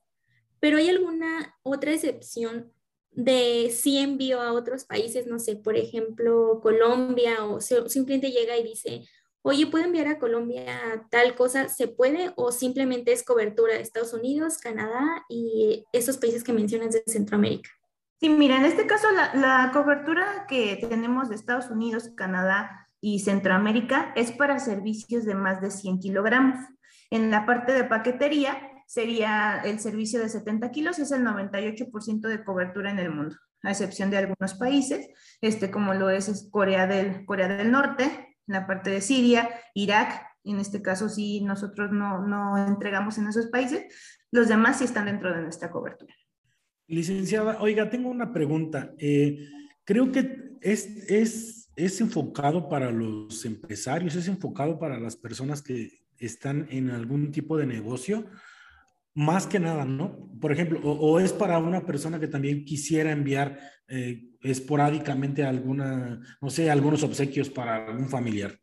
Pero 0.59 0.77
¿hay 0.77 0.89
alguna 0.89 1.55
otra 1.61 1.93
excepción 1.93 2.73
de 3.15 3.71
si 3.71 3.97
envío 3.97 4.41
a 4.41 4.51
otros 4.51 4.85
países, 4.85 5.25
no 5.25 5.39
sé, 5.39 5.55
por 5.55 5.77
ejemplo, 5.77 6.59
Colombia, 6.61 7.45
o 7.45 7.61
si, 7.61 7.75
si 7.87 7.99
un 7.99 8.05
cliente 8.05 8.31
llega 8.31 8.57
y 8.57 8.63
dice, 8.63 9.07
oye, 9.41 9.67
¿puedo 9.67 9.85
enviar 9.85 10.07
a 10.07 10.19
Colombia 10.19 11.07
tal 11.09 11.35
cosa? 11.35 11.69
¿Se 11.69 11.87
puede? 11.87 12.33
¿O 12.35 12.51
simplemente 12.51 13.13
es 13.13 13.23
cobertura 13.23 13.73
de 13.73 13.81
Estados 13.81 14.13
Unidos, 14.13 14.57
Canadá 14.57 15.23
y 15.29 15.85
esos 15.93 16.17
países 16.17 16.43
que 16.43 16.53
mencionas 16.53 16.93
de 16.93 17.03
Centroamérica? 17.07 17.69
Sí, 18.19 18.29
mira, 18.29 18.57
en 18.57 18.65
este 18.65 18.85
caso 18.85 19.11
la, 19.11 19.33
la 19.35 19.71
cobertura 19.71 20.45
que 20.47 20.77
tenemos 20.89 21.29
de 21.29 21.35
Estados 21.35 21.69
Unidos, 21.69 22.09
Canadá 22.15 22.89
y 23.01 23.19
Centroamérica 23.19 24.13
es 24.15 24.31
para 24.31 24.59
servicios 24.59 25.25
de 25.25 25.35
más 25.35 25.61
de 25.61 25.71
100 25.71 25.99
kilogramos. 25.99 26.57
En 27.11 27.29
la 27.29 27.45
parte 27.45 27.71
de 27.71 27.83
paquetería 27.83 28.74
sería 28.85 29.61
el 29.63 29.79
servicio 29.79 30.19
de 30.19 30.29
70 30.29 30.71
kilos, 30.71 30.99
es 30.99 31.11
el 31.11 31.23
98% 31.23 32.21
de 32.27 32.43
cobertura 32.43 32.91
en 32.91 32.99
el 32.99 33.11
mundo. 33.11 33.35
a 33.63 33.71
excepción 33.71 34.11
de 34.11 34.17
algunos 34.17 34.53
países, 34.53 35.09
este, 35.41 35.71
como 35.71 35.93
lo 35.93 36.09
es, 36.09 36.47
Corea, 36.51 36.85
del, 36.85 37.25
Corea 37.25 37.47
del 37.47 37.71
Norte, 37.71 38.37
la 38.45 38.67
parte 38.67 38.91
de 38.91 39.01
Siria, 39.01 39.49
Irak, 39.73 40.21
en 40.43 40.59
este 40.59 40.81
caso 40.81 41.09
sí 41.09 41.41
nosotros 41.41 41.91
no, 41.91 42.25
no 42.27 42.57
entregamos 42.67 43.17
en 43.17 43.27
esos 43.27 43.47
países, 43.47 43.85
los 44.31 44.47
demás 44.47 44.77
sí 44.77 44.83
están 44.83 45.05
dentro 45.05 45.33
de 45.33 45.41
nuestra 45.41 45.71
cobertura. 45.71 46.13
Licenciada, 46.87 47.59
oiga, 47.61 47.89
tengo 47.89 48.09
una 48.09 48.31
pregunta. 48.31 48.93
Eh, 48.99 49.49
creo 49.83 50.11
que 50.11 50.57
es, 50.61 50.85
es, 51.09 51.71
es 51.75 52.01
enfocado 52.01 52.69
para 52.69 52.91
los 52.91 53.43
empresarios, 53.45 54.15
es 54.15 54.27
enfocado 54.27 54.77
para 54.77 54.99
las 54.99 55.15
personas 55.15 55.63
que 55.63 55.89
están 56.19 56.67
en 56.69 56.91
algún 56.91 57.31
tipo 57.31 57.57
de 57.57 57.65
negocio, 57.65 58.25
más 59.15 59.47
que 59.47 59.59
nada, 59.59 59.85
¿no? 59.85 60.29
Por 60.39 60.51
ejemplo, 60.51 60.79
o, 60.83 61.19
es 61.19 61.33
para 61.33 61.57
una 61.57 61.85
persona 61.85 62.19
que 62.19 62.27
también 62.27 62.65
quisiera 62.65 63.11
enviar 63.11 63.57
eh, 63.87 64.29
esporádicamente 64.41 65.43
alguna, 65.43 66.19
no 66.41 66.49
sé, 66.49 66.69
algunos 66.69 67.01
obsequios 67.03 67.49
para 67.49 67.87
algún 67.87 68.09
familiar. 68.09 68.59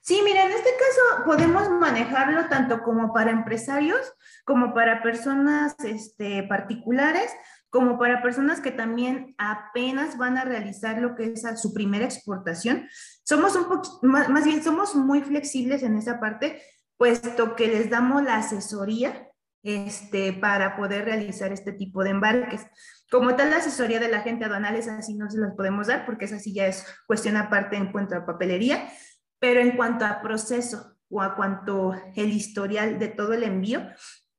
Sí, 0.00 0.20
mira, 0.24 0.46
en 0.46 0.52
este 0.52 0.70
caso 0.70 1.24
podemos 1.26 1.68
manejarlo 1.70 2.48
tanto 2.48 2.82
como 2.82 3.12
para 3.12 3.32
empresarios, 3.32 4.00
como 4.44 4.72
para 4.72 5.02
personas 5.02 5.74
este, 5.84 6.42
particulares, 6.44 7.30
como 7.68 7.98
para 7.98 8.22
personas 8.22 8.60
que 8.60 8.72
también 8.72 9.34
apenas 9.38 10.16
van 10.16 10.38
a 10.38 10.44
realizar 10.44 11.00
lo 11.00 11.14
que 11.14 11.26
es 11.34 11.44
su 11.60 11.72
primera 11.72 12.04
exportación. 12.04 12.88
Somos 13.22 13.54
un 13.54 13.64
poco, 13.64 14.00
más, 14.02 14.44
bien 14.44 14.62
somos 14.62 14.94
muy 14.96 15.20
flexibles 15.20 15.82
en 15.82 15.96
esa 15.96 16.18
parte, 16.18 16.60
puesto 17.00 17.56
que 17.56 17.66
les 17.66 17.88
damos 17.88 18.22
la 18.22 18.36
asesoría 18.36 19.26
este, 19.62 20.34
para 20.34 20.76
poder 20.76 21.06
realizar 21.06 21.50
este 21.50 21.72
tipo 21.72 22.04
de 22.04 22.10
embarques. 22.10 22.66
Como 23.10 23.34
tal, 23.36 23.48
la 23.48 23.56
asesoría 23.56 23.98
de 23.98 24.10
la 24.10 24.20
gente 24.20 24.44
aduanal 24.44 24.76
es 24.76 24.86
así, 24.86 25.14
no 25.14 25.30
se 25.30 25.38
las 25.38 25.54
podemos 25.54 25.86
dar 25.86 26.04
porque 26.04 26.26
esa 26.26 26.38
sí 26.38 26.52
ya 26.52 26.66
es 26.66 26.84
cuestión 27.06 27.38
aparte 27.38 27.76
en 27.76 27.90
cuanto 27.90 28.16
a 28.16 28.26
papelería, 28.26 28.92
pero 29.38 29.60
en 29.60 29.78
cuanto 29.78 30.04
a 30.04 30.20
proceso 30.20 30.98
o 31.08 31.22
a 31.22 31.36
cuanto 31.36 31.94
el 32.16 32.32
historial 32.32 32.98
de 32.98 33.08
todo 33.08 33.32
el 33.32 33.44
envío, 33.44 33.80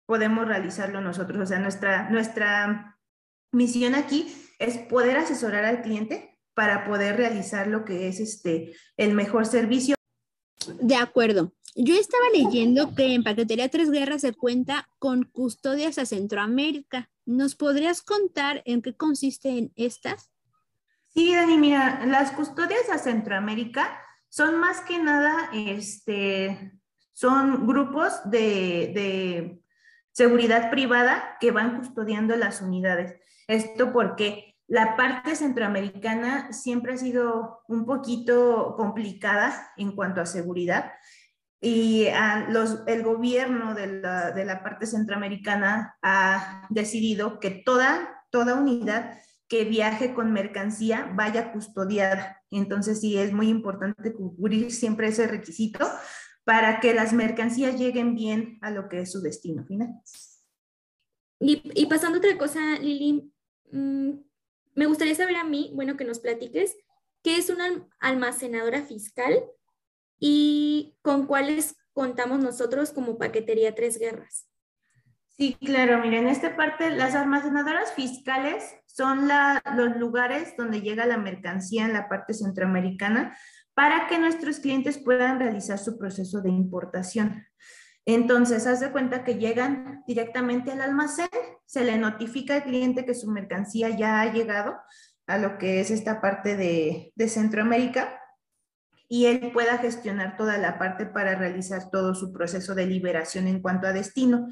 podemos 0.05 0.47
realizarlo 0.47 1.01
nosotros. 1.01 1.41
O 1.41 1.45
sea, 1.47 1.57
nuestra, 1.57 2.11
nuestra 2.11 2.99
misión 3.51 3.95
aquí 3.95 4.31
es 4.59 4.77
poder 4.77 5.17
asesorar 5.17 5.65
al 5.65 5.81
cliente 5.81 6.37
para 6.53 6.85
poder 6.85 7.17
realizar 7.17 7.65
lo 7.65 7.85
que 7.85 8.07
es 8.07 8.19
este, 8.19 8.75
el 8.97 9.15
mejor 9.15 9.47
servicio. 9.47 9.95
De 10.79 10.95
acuerdo. 10.95 11.53
Yo 11.75 11.95
estaba 11.95 12.25
leyendo 12.33 12.93
que 12.95 13.13
en 13.13 13.23
Paquetería 13.23 13.69
Tres 13.69 13.91
Guerras 13.91 14.21
se 14.21 14.33
cuenta 14.33 14.89
con 14.99 15.23
custodias 15.23 15.97
a 15.97 16.05
Centroamérica. 16.05 17.09
¿Nos 17.25 17.55
podrías 17.55 18.01
contar 18.01 18.61
en 18.65 18.81
qué 18.81 18.93
consisten 18.95 19.71
estas? 19.77 20.31
Sí, 21.07 21.33
Dani, 21.33 21.57
mira, 21.57 22.05
las 22.05 22.31
custodias 22.31 22.89
a 22.91 22.97
Centroamérica 22.97 24.01
son 24.27 24.59
más 24.59 24.81
que 24.81 24.99
nada, 24.99 25.49
este, 25.53 26.73
son 27.13 27.65
grupos 27.65 28.19
de, 28.25 28.91
de 28.93 29.61
seguridad 30.11 30.71
privada 30.71 31.37
que 31.39 31.51
van 31.51 31.77
custodiando 31.77 32.35
las 32.35 32.61
unidades. 32.61 33.15
Esto 33.47 33.93
porque 33.93 34.57
la 34.67 34.95
parte 34.95 35.35
centroamericana 35.35 36.51
siempre 36.53 36.93
ha 36.93 36.97
sido 36.97 37.61
un 37.67 37.85
poquito 37.85 38.75
complicada 38.77 39.73
en 39.77 39.95
cuanto 39.95 40.21
a 40.21 40.25
seguridad 40.25 40.93
y 41.63 42.07
los, 42.49 42.79
el 42.87 43.03
gobierno 43.03 43.75
de 43.75 44.01
la, 44.01 44.63
parte 44.63 44.87
centroamericana 44.87 45.95
ha 46.01 46.65
decidido 46.71 47.39
que 47.39 47.51
toda, 47.51 48.25
toda 48.31 48.55
unidad 48.55 49.19
que 49.47 49.65
viaje 49.65 50.15
con 50.15 50.33
mercancía 50.33 51.11
vaya 51.13 51.51
custodiada. 51.51 52.41
Entonces 52.49 52.99
sí 52.99 53.15
es 53.17 53.31
muy 53.31 53.47
importante 53.49 54.11
cubrir 54.11 54.71
siempre 54.71 55.09
ese 55.09 55.27
requisito 55.27 55.85
para 56.45 56.79
que 56.79 56.95
las 56.95 57.13
mercancías 57.13 57.77
lleguen 57.77 58.15
bien 58.15 58.57
a 58.61 58.71
lo 58.71 58.89
que 58.89 59.01
es 59.01 59.11
su 59.11 59.21
destino 59.21 59.63
final. 59.63 59.89
Y, 61.39 61.85
pasando 61.87 62.17
otra 62.17 62.37
cosa, 62.37 62.79
Lili, 62.79 63.31
mmm, 63.71 64.11
me 64.73 64.85
gustaría 64.87 65.15
saber 65.15 65.35
a 65.35 65.43
mí, 65.43 65.71
bueno, 65.75 65.97
que 65.97 66.05
nos 66.05 66.19
platiques, 66.19 66.75
¿qué 67.23 67.37
es 67.37 67.49
una 67.49 67.87
almacenadora 67.99 68.83
fiscal 68.83 69.43
y 70.21 70.95
con 71.01 71.25
cuáles 71.25 71.75
contamos 71.93 72.39
nosotros 72.39 72.91
como 72.91 73.17
Paquetería 73.17 73.75
Tres 73.75 73.99
Guerras? 73.99 74.47
Sí, 75.27 75.57
claro, 75.59 75.99
mira, 75.99 76.19
en 76.19 76.27
esta 76.27 76.55
parte 76.55 76.91
las 76.91 77.15
almacenadoras 77.15 77.93
fiscales 77.93 78.63
son 78.85 79.27
los 79.75 79.97
lugares 79.97 80.53
donde 80.55 80.81
llega 80.81 81.07
la 81.07 81.17
mercancía 81.17 81.85
en 81.85 81.93
la 81.93 82.07
parte 82.07 82.35
centroamericana 82.35 83.35
para 83.73 84.07
que 84.07 84.19
nuestros 84.19 84.59
clientes 84.59 84.99
puedan 84.99 85.39
realizar 85.39 85.79
su 85.79 85.97
proceso 85.97 86.41
de 86.41 86.49
importación. 86.49 87.47
Entonces, 88.05 88.67
haz 88.67 88.79
de 88.79 88.91
cuenta 88.91 89.23
que 89.23 89.35
llegan 89.35 90.03
directamente 90.05 90.71
al 90.71 90.81
almacén, 90.81 91.29
se 91.65 91.83
le 91.83 91.97
notifica 91.97 92.55
al 92.55 92.63
cliente 92.63 93.05
que 93.05 93.15
su 93.15 93.31
mercancía 93.31 93.89
ya 93.89 94.21
ha 94.21 94.31
llegado 94.31 94.75
a 95.25 95.39
lo 95.39 95.57
que 95.57 95.79
es 95.79 95.89
esta 95.89 96.21
parte 96.21 96.55
de 96.57 97.27
Centroamérica 97.27 98.20
y 99.11 99.25
él 99.25 99.51
pueda 99.51 99.77
gestionar 99.77 100.37
toda 100.37 100.57
la 100.57 100.79
parte 100.79 101.05
para 101.05 101.35
realizar 101.35 101.89
todo 101.91 102.15
su 102.15 102.31
proceso 102.31 102.75
de 102.75 102.85
liberación 102.85 103.45
en 103.45 103.61
cuanto 103.61 103.85
a 103.85 103.91
destino. 103.91 104.47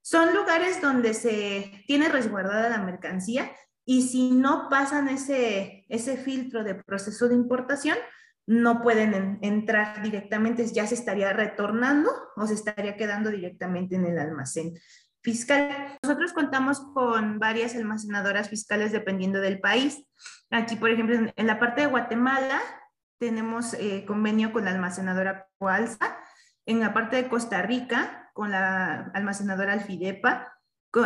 Son 0.00 0.34
lugares 0.34 0.80
donde 0.80 1.12
se 1.12 1.84
tiene 1.86 2.08
resguardada 2.08 2.70
la 2.70 2.82
mercancía 2.82 3.52
y 3.84 4.08
si 4.08 4.30
no 4.30 4.68
pasan 4.70 5.10
ese, 5.10 5.84
ese 5.90 6.16
filtro 6.16 6.64
de 6.64 6.74
proceso 6.74 7.28
de 7.28 7.34
importación, 7.34 7.98
no 8.46 8.80
pueden 8.80 9.40
entrar 9.42 10.02
directamente, 10.02 10.66
ya 10.68 10.86
se 10.86 10.94
estaría 10.94 11.34
retornando 11.34 12.10
o 12.34 12.46
se 12.46 12.54
estaría 12.54 12.96
quedando 12.96 13.28
directamente 13.28 13.96
en 13.96 14.06
el 14.06 14.18
almacén 14.18 14.72
fiscal. 15.22 15.98
Nosotros 16.02 16.32
contamos 16.32 16.80
con 16.94 17.38
varias 17.38 17.74
almacenadoras 17.74 18.48
fiscales 18.48 18.90
dependiendo 18.90 19.42
del 19.42 19.60
país. 19.60 20.02
Aquí, 20.48 20.76
por 20.76 20.88
ejemplo, 20.88 21.30
en, 21.36 21.46
la 21.46 21.58
parte 21.58 21.82
de 21.82 21.88
Guatemala 21.88 22.58
tenemos 23.18 23.74
eh, 23.74 24.04
convenio 24.06 24.52
con 24.52 24.64
la 24.64 24.70
almacenadora 24.70 25.48
Coalza. 25.58 26.18
En 26.66 26.80
la 26.80 26.92
parte 26.92 27.16
de 27.16 27.28
Costa 27.28 27.62
Rica, 27.62 28.30
con 28.34 28.50
la 28.50 29.10
almacenadora 29.14 29.72
Alfidepa. 29.72 30.54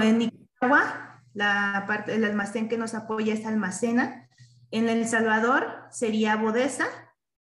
en 0.01 0.19
Nicaragua, 0.19 1.23
la 1.35 1.85
parte, 1.87 2.15
el 2.15 2.25
almacén 2.25 2.69
que 2.69 2.79
nos 2.79 2.95
apoya 2.95 3.35
es 3.35 3.47
Almacena. 3.47 4.29
En 4.71 4.89
El 4.89 5.07
Salvador 5.07 5.87
sería 5.91 6.37
Bodesa 6.37 6.87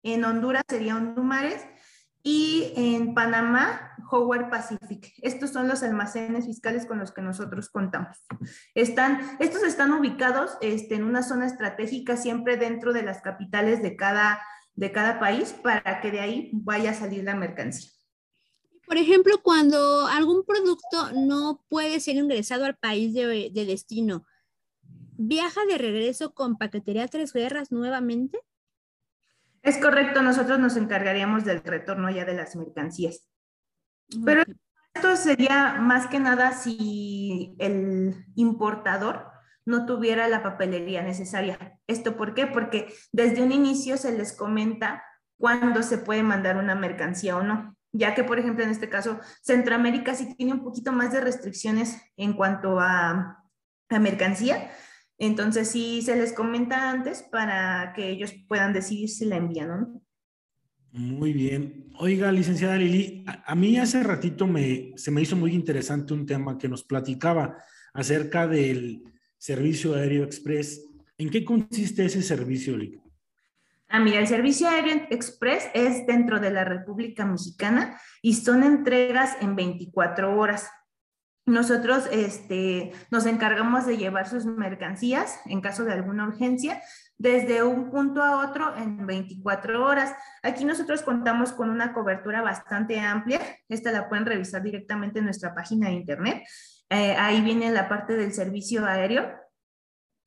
en 0.02 0.24
Honduras 0.24 0.62
sería 0.68 0.96
Hondumares 0.96 1.64
y 2.22 2.72
en 2.76 3.14
Panamá, 3.14 3.94
Howard 4.10 4.50
Pacific. 4.50 5.12
Estos 5.22 5.50
son 5.50 5.68
los 5.68 5.82
almacenes 5.82 6.46
fiscales 6.46 6.86
con 6.86 6.98
los 6.98 7.12
que 7.12 7.22
nosotros 7.22 7.68
contamos. 7.68 8.18
Están, 8.74 9.20
estos 9.38 9.62
están 9.62 9.92
ubicados 9.92 10.56
este, 10.60 10.94
en 10.94 11.04
una 11.04 11.22
zona 11.22 11.46
estratégica 11.46 12.16
siempre 12.16 12.56
dentro 12.56 12.92
de 12.92 13.02
las 13.02 13.20
capitales 13.20 13.82
de 13.82 13.96
cada, 13.96 14.42
de 14.74 14.92
cada 14.92 15.20
país 15.20 15.52
para 15.52 16.00
que 16.00 16.10
de 16.10 16.20
ahí 16.20 16.50
vaya 16.52 16.90
a 16.90 16.94
salir 16.94 17.24
la 17.24 17.34
mercancía. 17.34 17.90
Por 18.86 18.96
ejemplo, 18.96 19.42
cuando 19.42 20.06
algún 20.06 20.44
producto 20.46 21.12
no 21.12 21.62
puede 21.68 22.00
ser 22.00 22.16
ingresado 22.16 22.64
al 22.64 22.76
país 22.76 23.12
de, 23.12 23.50
de 23.52 23.64
destino, 23.66 24.24
¿viaja 25.18 25.60
de 25.66 25.76
regreso 25.76 26.32
con 26.32 26.56
Paquetería 26.56 27.06
Tres 27.06 27.34
Guerras 27.34 27.70
nuevamente? 27.70 28.40
Es 29.62 29.76
correcto, 29.76 30.22
nosotros 30.22 30.58
nos 30.58 30.76
encargaríamos 30.76 31.44
del 31.44 31.62
retorno 31.62 32.08
ya 32.08 32.24
de 32.24 32.34
las 32.34 32.56
mercancías. 32.56 33.28
Pero 34.24 34.42
esto 34.94 35.16
sería 35.16 35.74
más 35.74 36.06
que 36.06 36.20
nada 36.20 36.52
si 36.52 37.54
el 37.58 38.26
importador 38.34 39.26
no 39.64 39.84
tuviera 39.84 40.28
la 40.28 40.42
papelería 40.42 41.02
necesaria. 41.02 41.78
¿Esto 41.86 42.16
por 42.16 42.34
qué? 42.34 42.46
Porque 42.46 42.92
desde 43.12 43.42
un 43.42 43.52
inicio 43.52 43.96
se 43.96 44.16
les 44.16 44.34
comenta 44.34 45.04
cuándo 45.38 45.82
se 45.82 45.98
puede 45.98 46.22
mandar 46.22 46.56
una 46.56 46.74
mercancía 46.74 47.36
o 47.36 47.42
no, 47.42 47.76
ya 47.92 48.14
que, 48.14 48.24
por 48.24 48.38
ejemplo, 48.38 48.64
en 48.64 48.70
este 48.70 48.88
caso, 48.88 49.20
Centroamérica 49.42 50.14
sí 50.14 50.34
tiene 50.36 50.54
un 50.54 50.64
poquito 50.64 50.92
más 50.92 51.12
de 51.12 51.20
restricciones 51.20 52.00
en 52.16 52.32
cuanto 52.32 52.80
a, 52.80 53.44
a 53.88 53.98
mercancía, 53.98 54.70
entonces 55.18 55.68
sí 55.68 56.02
se 56.02 56.16
les 56.16 56.32
comenta 56.32 56.90
antes 56.90 57.22
para 57.22 57.92
que 57.94 58.08
ellos 58.08 58.32
puedan 58.48 58.72
decidir 58.72 59.08
si 59.08 59.26
la 59.26 59.36
envían 59.36 59.70
o 59.70 59.76
no. 59.76 60.02
Muy 60.92 61.33
bien. 61.33 61.90
Oiga, 61.98 62.33
licenciada 62.33 62.77
Lili, 62.77 63.24
a, 63.27 63.55
mí 63.55 63.79
hace 63.79 64.03
ratito 64.03 64.46
me, 64.46 64.92
se 64.96 65.11
me 65.11 65.20
hizo 65.20 65.37
muy 65.37 65.53
interesante 65.53 66.14
un 66.14 66.24
tema 66.24 66.57
que 66.57 66.68
nos 66.68 66.83
platicaba 66.83 67.57
acerca 67.92 68.46
del 68.46 69.03
servicio 69.37 69.94
aéreo 69.94 70.24
express. 70.24 70.85
¿En 71.18 71.31
qué 71.31 71.44
consiste 71.44 72.05
ese 72.05 72.22
servicio, 72.22 72.77
Lili? 72.77 73.01
Ah, 73.88 74.01
mira, 74.01 74.20
el 74.20 74.27
servicio 74.27 74.68
aéreo 74.68 75.07
express 75.11 75.68
es 75.74 76.07
dentro 76.07 76.40
de 76.40 76.51
la 76.51 76.64
República 76.64 77.24
Mexicana 77.24 77.98
y 78.22 78.35
son 78.35 78.62
entregas 78.62 79.37
en 79.40 79.57
24 79.57 80.38
horas. 80.38 80.70
nosotros 81.46 82.05
este, 82.12 82.92
nos 83.11 83.24
encargamos 83.24 83.87
de 83.87 83.96
llevar 83.96 84.29
sus 84.29 84.44
mercancías 84.44 85.40
en 85.46 85.62
caso 85.62 85.85
de 85.85 85.94
alguna 85.94 86.29
urgencia 86.29 86.83
desde 87.18 87.64
un 87.64 87.90
punto 87.90 88.22
a 88.22 88.48
otro 88.48 88.76
en 88.76 89.07
24 89.07 89.85
horas. 89.85 90.14
Aquí 90.42 90.64
nosotros 90.64 91.02
contamos 91.02 91.52
con 91.52 91.68
una 91.68 91.92
cobertura 91.92 92.42
bastante 92.42 93.00
amplia. 93.00 93.40
Esta 93.68 93.90
la 93.90 94.09
pueden 94.09 94.24
revisar 94.24 94.62
directamente 94.62 95.18
en 95.18 95.24
nuestra 95.24 95.54
página 95.54 95.88
de 95.88 95.94
internet. 95.94 96.44
Eh, 96.90 97.16
ahí 97.16 97.42
viene 97.42 97.70
la 97.70 97.88
parte 97.88 98.16
del 98.16 98.33
servicio 98.33 98.87
aéreo 98.87 99.31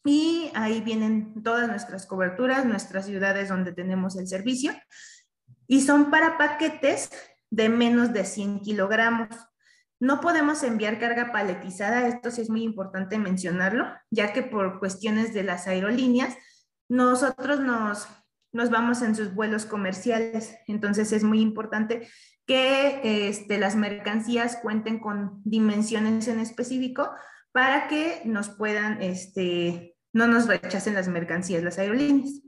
y 0.04 0.52
ahí 0.54 0.82
vienen 0.82 1.42
todas 1.44 1.68
nuestras 1.70 2.06
coberturas, 2.06 2.66
nuestras 2.66 3.06
ciudades 3.06 3.50
donde 3.50 3.72
tenemos 3.72 4.18
el 4.18 4.28
servicio 4.28 4.74
y 5.68 5.82
son 5.82 6.12
para 6.12 6.38
paquetes 6.38 7.10
de 7.50 7.70
menos 7.70 8.12
de 8.12 8.26
100 8.26 8.60
kilogramos. 8.60 9.30
No 10.00 10.20
podemos 10.20 10.64
enviar 10.64 11.00
carga 11.00 11.32
paletizada, 11.32 12.08
esto 12.08 12.32
sí 12.32 12.42
es 12.42 12.50
muy 12.50 12.64
importante 12.64 13.18
mencionarlo, 13.18 13.86
ya 14.10 14.34
que 14.34 14.42
por 14.42 14.80
cuestiones 14.80 15.34
de 15.34 15.44
las 15.44 15.68
aerolíneas, 15.68 16.36
nosotros 16.92 17.62
nos, 17.62 18.06
nos 18.52 18.70
vamos 18.70 19.02
en 19.02 19.16
sus 19.16 19.34
vuelos 19.34 19.66
comerciales, 19.66 20.58
entonces 20.68 21.14
es 21.14 21.24
muy 21.24 21.40
importante 21.40 22.10
que 22.46 23.30
este, 23.30 23.58
las 23.58 23.78
mercancías 23.78 24.58
cuenten 24.62 25.00
con 25.00 25.42
dimensiones 25.46 26.28
en 26.28 26.42
específico 26.42 27.10
para 27.54 27.88
que 27.88 28.22
nos 28.26 28.50
puedan, 28.50 29.02
este, 29.02 29.96
no 30.12 30.28
nos 30.28 30.48
rechacen 30.48 30.94
las 30.94 31.08
mercancías, 31.08 31.64
las 31.64 31.78
aerolíneas. 31.78 32.42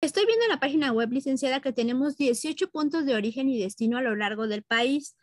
Estoy 0.00 0.26
viendo 0.26 0.46
en 0.46 0.50
la 0.50 0.60
página 0.60 0.90
web, 0.90 1.12
licenciada, 1.12 1.60
que 1.60 1.72
tenemos 1.72 2.16
18 2.16 2.72
puntos 2.72 3.06
de 3.06 3.14
origen 3.14 3.48
y 3.48 3.60
destino 3.60 3.98
a 3.98 4.02
lo 4.02 4.16
largo 4.16 4.48
del 4.48 4.64
país. 4.64 5.16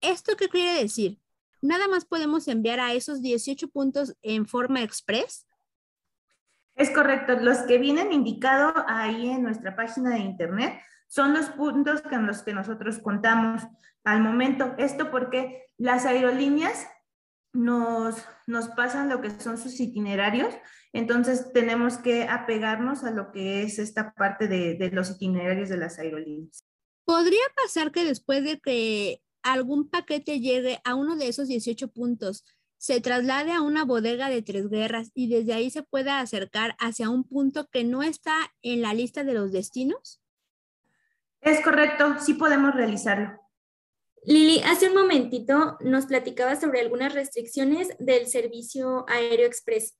¿Esto 0.00 0.36
qué 0.36 0.48
quiere 0.48 0.80
decir? 0.80 1.18
¿Nada 1.60 1.88
más 1.88 2.04
podemos 2.04 2.46
enviar 2.46 2.78
a 2.78 2.92
esos 2.94 3.20
18 3.20 3.66
puntos 3.68 4.14
en 4.22 4.46
forma 4.46 4.80
express? 4.84 5.44
Es 6.80 6.88
correcto. 6.88 7.36
Los 7.36 7.58
que 7.58 7.76
vienen 7.76 8.10
indicados 8.10 8.72
ahí 8.88 9.28
en 9.28 9.42
nuestra 9.42 9.76
página 9.76 10.14
de 10.14 10.20
internet 10.20 10.80
son 11.08 11.34
los 11.34 11.50
puntos 11.50 12.00
con 12.00 12.26
los 12.26 12.42
que 12.42 12.54
nosotros 12.54 13.00
contamos 13.00 13.64
al 14.02 14.22
momento. 14.22 14.74
Esto 14.78 15.10
porque 15.10 15.66
las 15.76 16.06
aerolíneas 16.06 16.88
nos, 17.52 18.24
nos 18.46 18.68
pasan 18.68 19.10
lo 19.10 19.20
que 19.20 19.28
son 19.28 19.58
sus 19.58 19.78
itinerarios, 19.78 20.54
entonces 20.94 21.52
tenemos 21.52 21.98
que 21.98 22.26
apegarnos 22.26 23.04
a 23.04 23.10
lo 23.10 23.30
que 23.30 23.62
es 23.62 23.78
esta 23.78 24.14
parte 24.14 24.48
de, 24.48 24.76
de 24.76 24.90
los 24.90 25.10
itinerarios 25.10 25.68
de 25.68 25.76
las 25.76 25.98
aerolíneas. 25.98 26.64
¿Podría 27.04 27.42
pasar 27.62 27.92
que 27.92 28.06
después 28.06 28.42
de 28.42 28.58
que 28.58 29.20
algún 29.42 29.90
paquete 29.90 30.40
llegue 30.40 30.80
a 30.84 30.94
uno 30.94 31.16
de 31.16 31.28
esos 31.28 31.46
18 31.46 31.88
puntos, 31.88 32.42
se 32.80 32.98
traslade 33.02 33.52
a 33.52 33.60
una 33.60 33.84
bodega 33.84 34.30
de 34.30 34.40
tres 34.40 34.70
guerras 34.70 35.10
y 35.14 35.28
desde 35.28 35.52
ahí 35.52 35.68
se 35.68 35.82
pueda 35.82 36.18
acercar 36.18 36.76
hacia 36.78 37.10
un 37.10 37.24
punto 37.24 37.68
que 37.68 37.84
no 37.84 38.02
está 38.02 38.34
en 38.62 38.80
la 38.80 38.94
lista 38.94 39.22
de 39.22 39.34
los 39.34 39.52
destinos? 39.52 40.22
Es 41.42 41.60
correcto, 41.60 42.14
sí 42.18 42.32
podemos 42.32 42.74
realizarlo. 42.74 43.38
Lili, 44.24 44.62
hace 44.64 44.88
un 44.88 44.94
momentito 44.94 45.76
nos 45.80 46.06
platicaba 46.06 46.58
sobre 46.58 46.80
algunas 46.80 47.12
restricciones 47.12 47.90
del 47.98 48.26
servicio 48.28 49.04
aéreo 49.08 49.46
express 49.46 49.98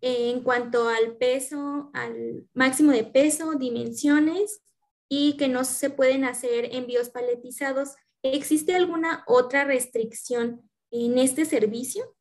en 0.00 0.42
cuanto 0.42 0.88
al 0.88 1.16
peso, 1.18 1.90
al 1.94 2.44
máximo 2.54 2.90
de 2.90 3.04
peso, 3.04 3.54
dimensiones 3.54 4.62
y 5.08 5.36
que 5.36 5.46
no 5.46 5.64
se 5.64 5.90
pueden 5.90 6.24
hacer 6.24 6.74
envíos 6.74 7.08
paletizados. 7.10 7.94
¿Existe 8.24 8.74
alguna 8.74 9.22
otra 9.28 9.64
restricción 9.64 10.68
en 10.90 11.18
este 11.18 11.44
servicio? 11.44 12.15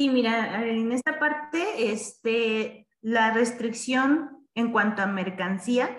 Sí, 0.00 0.08
mira, 0.08 0.66
en 0.66 0.92
esta 0.92 1.18
parte, 1.18 1.92
este, 1.92 2.88
la 3.02 3.34
restricción 3.34 4.46
en 4.54 4.72
cuanto 4.72 5.02
a 5.02 5.06
mercancía 5.06 5.90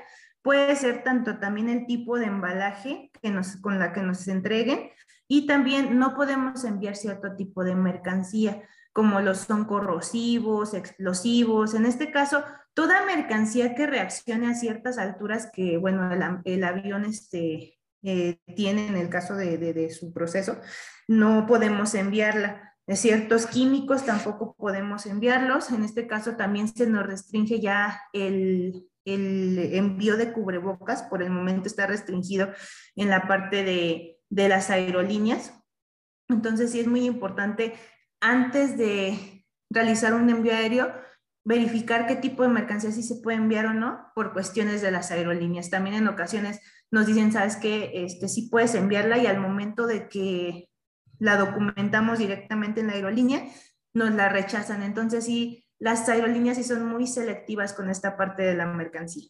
puede 0.42 0.76
ser 0.76 1.04
tanto 1.04 1.38
también 1.38 1.70
el 1.70 1.86
tipo 1.86 2.18
de 2.18 2.26
embalaje 2.26 3.12
que 3.22 3.30
nos, 3.30 3.58
con 3.58 3.78
la 3.78 3.94
que 3.94 4.02
nos 4.02 4.28
entreguen 4.28 4.90
y 5.28 5.46
también 5.46 6.00
no 6.00 6.16
podemos 6.16 6.64
enviar 6.64 6.96
cierto 6.96 7.36
tipo 7.36 7.64
de 7.64 7.76
mercancía 7.76 8.64
como 8.92 9.22
los 9.22 9.38
son 9.42 9.66
corrosivos, 9.66 10.74
explosivos. 10.74 11.76
En 11.76 11.86
este 11.86 12.10
caso, 12.10 12.44
toda 12.74 13.06
mercancía 13.06 13.76
que 13.76 13.86
reaccione 13.86 14.48
a 14.48 14.56
ciertas 14.56 14.98
alturas 14.98 15.52
que, 15.54 15.78
bueno, 15.78 16.12
el, 16.44 16.64
avión 16.64 17.06
este, 17.06 17.78
eh, 18.02 18.40
tiene 18.56 18.88
en 18.88 18.98
el 18.98 19.10
caso 19.10 19.36
de, 19.36 19.92
su 19.92 20.12
proceso, 20.12 20.60
no 21.08 21.46
podemos 21.46 21.94
enviarla. 21.94 22.71
De 22.88 22.96
ciertos 22.96 23.46
químicos 23.46 24.06
tampoco 24.06 24.56
podemos 24.58 25.06
enviarlos. 25.06 25.72
En 25.72 25.84
este 25.84 26.08
caso 26.08 26.36
también 26.36 26.68
se 26.68 26.88
nos 26.88 27.06
restringe 27.06 27.60
ya 27.60 28.02
el, 28.14 28.88
envío 29.06 30.18
de 30.18 30.32
cubrebocas. 30.32 31.04
Por 31.04 31.24
el 31.24 31.30
momento 31.30 31.68
está 31.68 31.88
restringido 31.88 32.50
en 32.96 33.10
la 33.10 33.28
parte 33.28 33.64
de, 33.64 34.20
de 34.30 34.50
las 34.50 34.70
aerolíneas. 34.70 35.54
Entonces 36.30 36.72
sí 36.72 36.80
es 36.80 36.88
muy 36.88 37.06
importante 37.06 37.74
antes 38.20 38.78
de 38.78 39.46
realizar 39.70 40.14
un 40.14 40.30
envío 40.30 40.54
aéreo, 40.54 40.94
verificar 41.44 42.08
qué 42.08 42.16
tipo 42.16 42.44
de 42.44 42.50
mercancía 42.50 42.92
sí 42.92 43.04
se 43.04 43.16
puede 43.16 43.38
enviar 43.38 43.66
o 43.66 43.74
no 43.74 44.12
por 44.14 44.34
cuestiones 44.34 44.82
de 44.82 44.92
las 44.92 45.12
aerolíneas. 45.12 45.70
También 45.70 45.96
en 45.96 46.08
ocasiones 46.08 46.62
nos 46.92 47.08
dicen, 47.08 47.32
sabes 47.32 47.56
que 47.56 47.92
este, 48.06 48.28
sí 48.28 48.50
puedes 48.50 48.76
enviarla 48.76 49.18
y 49.18 49.28
al 49.28 49.40
momento 49.40 49.88
de 49.88 50.08
que 50.08 50.71
la 51.22 51.38
documentamos 51.38 52.18
directamente 52.18 52.82
en 52.82 52.88
la 52.88 52.94
aerolínea, 52.94 53.46
nos 53.94 54.12
la 54.12 54.28
rechazan. 54.28 54.82
Entonces 54.82 55.24
sí, 55.24 55.64
las 55.78 56.10
aerolíneas 56.10 56.58
sí 56.58 56.64
son 56.64 56.88
muy 56.88 57.06
selectivas 57.06 57.74
con 57.74 57.92
esta 57.92 58.18
parte 58.18 58.42
de 58.42 58.56
la 58.56 58.66
mercancía. 58.66 59.30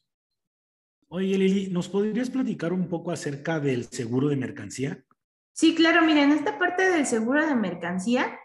Oye, 1.09 1.37
Lili, 1.37 1.69
¿nos 1.69 1.89
podrías 1.89 2.29
platicar 2.29 2.71
un 2.71 2.87
poco 2.87 3.11
acerca 3.11 3.59
del 3.59 3.87
seguro 3.87 4.29
de 4.29 4.37
mercancía? 4.37 5.03
Sí, 5.51 5.75
claro, 5.75 6.05
miren, 6.05 6.31
esta 6.31 6.57
parte 6.57 6.89
del 6.89 7.05
seguro 7.05 7.45
de 7.45 7.55
mercancía, 7.55 8.39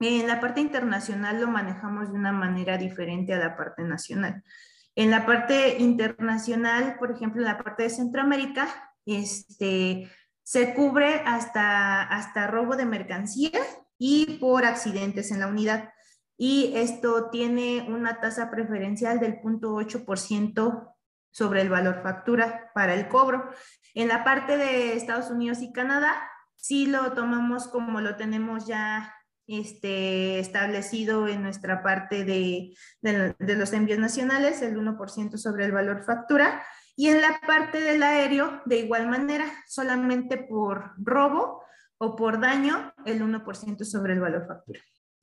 en 0.00 0.26
la 0.26 0.40
parte 0.40 0.62
internacional 0.62 1.42
lo 1.42 1.48
manejamos 1.48 2.10
de 2.10 2.18
una 2.18 2.32
manera 2.32 2.78
diferente 2.78 3.34
a 3.34 3.38
la 3.38 3.54
parte 3.54 3.82
nacional. 3.82 4.42
En 4.94 5.10
la 5.10 5.26
parte 5.26 5.76
internacional, 5.78 6.96
por 6.98 7.10
ejemplo, 7.10 7.42
en 7.42 7.48
la 7.48 7.58
parte 7.58 7.82
de 7.82 7.90
Centroamérica, 7.90 8.94
este, 9.04 10.10
se 10.48 10.72
cubre 10.72 11.20
hasta, 11.26 12.02
hasta 12.04 12.46
robo 12.46 12.74
de 12.74 12.86
mercancías 12.86 13.66
y 13.98 14.38
por 14.38 14.64
accidentes 14.64 15.30
en 15.30 15.40
la 15.40 15.46
unidad. 15.46 15.92
Y 16.38 16.72
esto 16.74 17.28
tiene 17.28 17.84
una 17.86 18.18
tasa 18.18 18.50
preferencial 18.50 19.20
del 19.20 19.42
0.8% 19.42 20.94
sobre 21.30 21.60
el 21.60 21.68
valor 21.68 22.00
factura 22.02 22.70
para 22.72 22.94
el 22.94 23.08
cobro. 23.08 23.50
En 23.92 24.08
la 24.08 24.24
parte 24.24 24.56
de 24.56 24.94
Estados 24.94 25.30
Unidos 25.30 25.60
y 25.60 25.70
Canadá, 25.70 26.16
sí 26.56 26.86
lo 26.86 27.12
tomamos 27.12 27.68
como 27.68 28.00
lo 28.00 28.16
tenemos 28.16 28.66
ya 28.66 29.14
este, 29.46 30.38
establecido 30.38 31.28
en 31.28 31.42
nuestra 31.42 31.82
parte 31.82 32.24
de, 32.24 32.74
de, 33.02 33.54
los 33.54 33.74
envíos 33.74 33.98
nacionales, 33.98 34.62
el 34.62 34.78
1% 34.78 35.36
sobre 35.36 35.66
el 35.66 35.72
valor 35.72 36.04
factura, 36.04 36.62
y 36.98 37.06
en 37.06 37.20
la 37.20 37.40
parte 37.46 37.80
del 37.80 38.02
aéreo, 38.02 38.60
de 38.64 38.80
igual 38.80 39.08
manera, 39.08 39.46
solamente 39.68 40.36
por 40.36 40.94
robo 40.98 41.62
o 41.96 42.16
por 42.16 42.40
daño, 42.40 42.92
el 43.06 43.22
1% 43.22 43.84
sobre 43.84 44.14
el 44.14 44.20
valor 44.20 44.48
factura. 44.48 44.80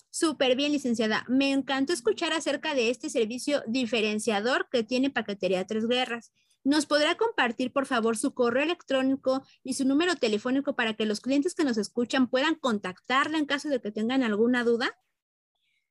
Súper 0.10 0.56
bien, 0.56 0.72
licenciada. 0.72 1.26
Me 1.28 1.52
encantó 1.52 1.92
escuchar 1.92 2.32
acerca 2.32 2.76
de 2.76 2.92
este 2.92 3.10
servicio 3.10 3.62
diferenciador 3.68 4.70
que 4.72 4.84
tiene 4.84 5.10
Paquetería 5.10 5.68
Tres 5.68 5.86
Guerras. 5.86 6.32
¿Nos 6.64 6.86
podrá 6.86 7.16
compartir, 7.16 7.74
por 7.74 7.86
favor, 7.86 8.16
su 8.16 8.34
correo 8.34 8.64
electrónico 8.64 9.46
y 9.62 9.74
su 9.74 9.84
número 9.84 10.16
telefónico 10.16 10.78
para 10.78 10.94
que 10.94 11.06
los 11.06 11.20
clientes 11.20 11.56
que 11.56 11.66
nos 11.66 11.78
escuchan 11.78 12.30
puedan 12.30 12.56
contactarla 12.56 13.38
en 13.38 13.46
caso 13.46 13.68
de 13.68 13.82
que 13.82 13.92
tengan 13.92 14.24
alguna 14.24 14.64
duda? 14.64 14.98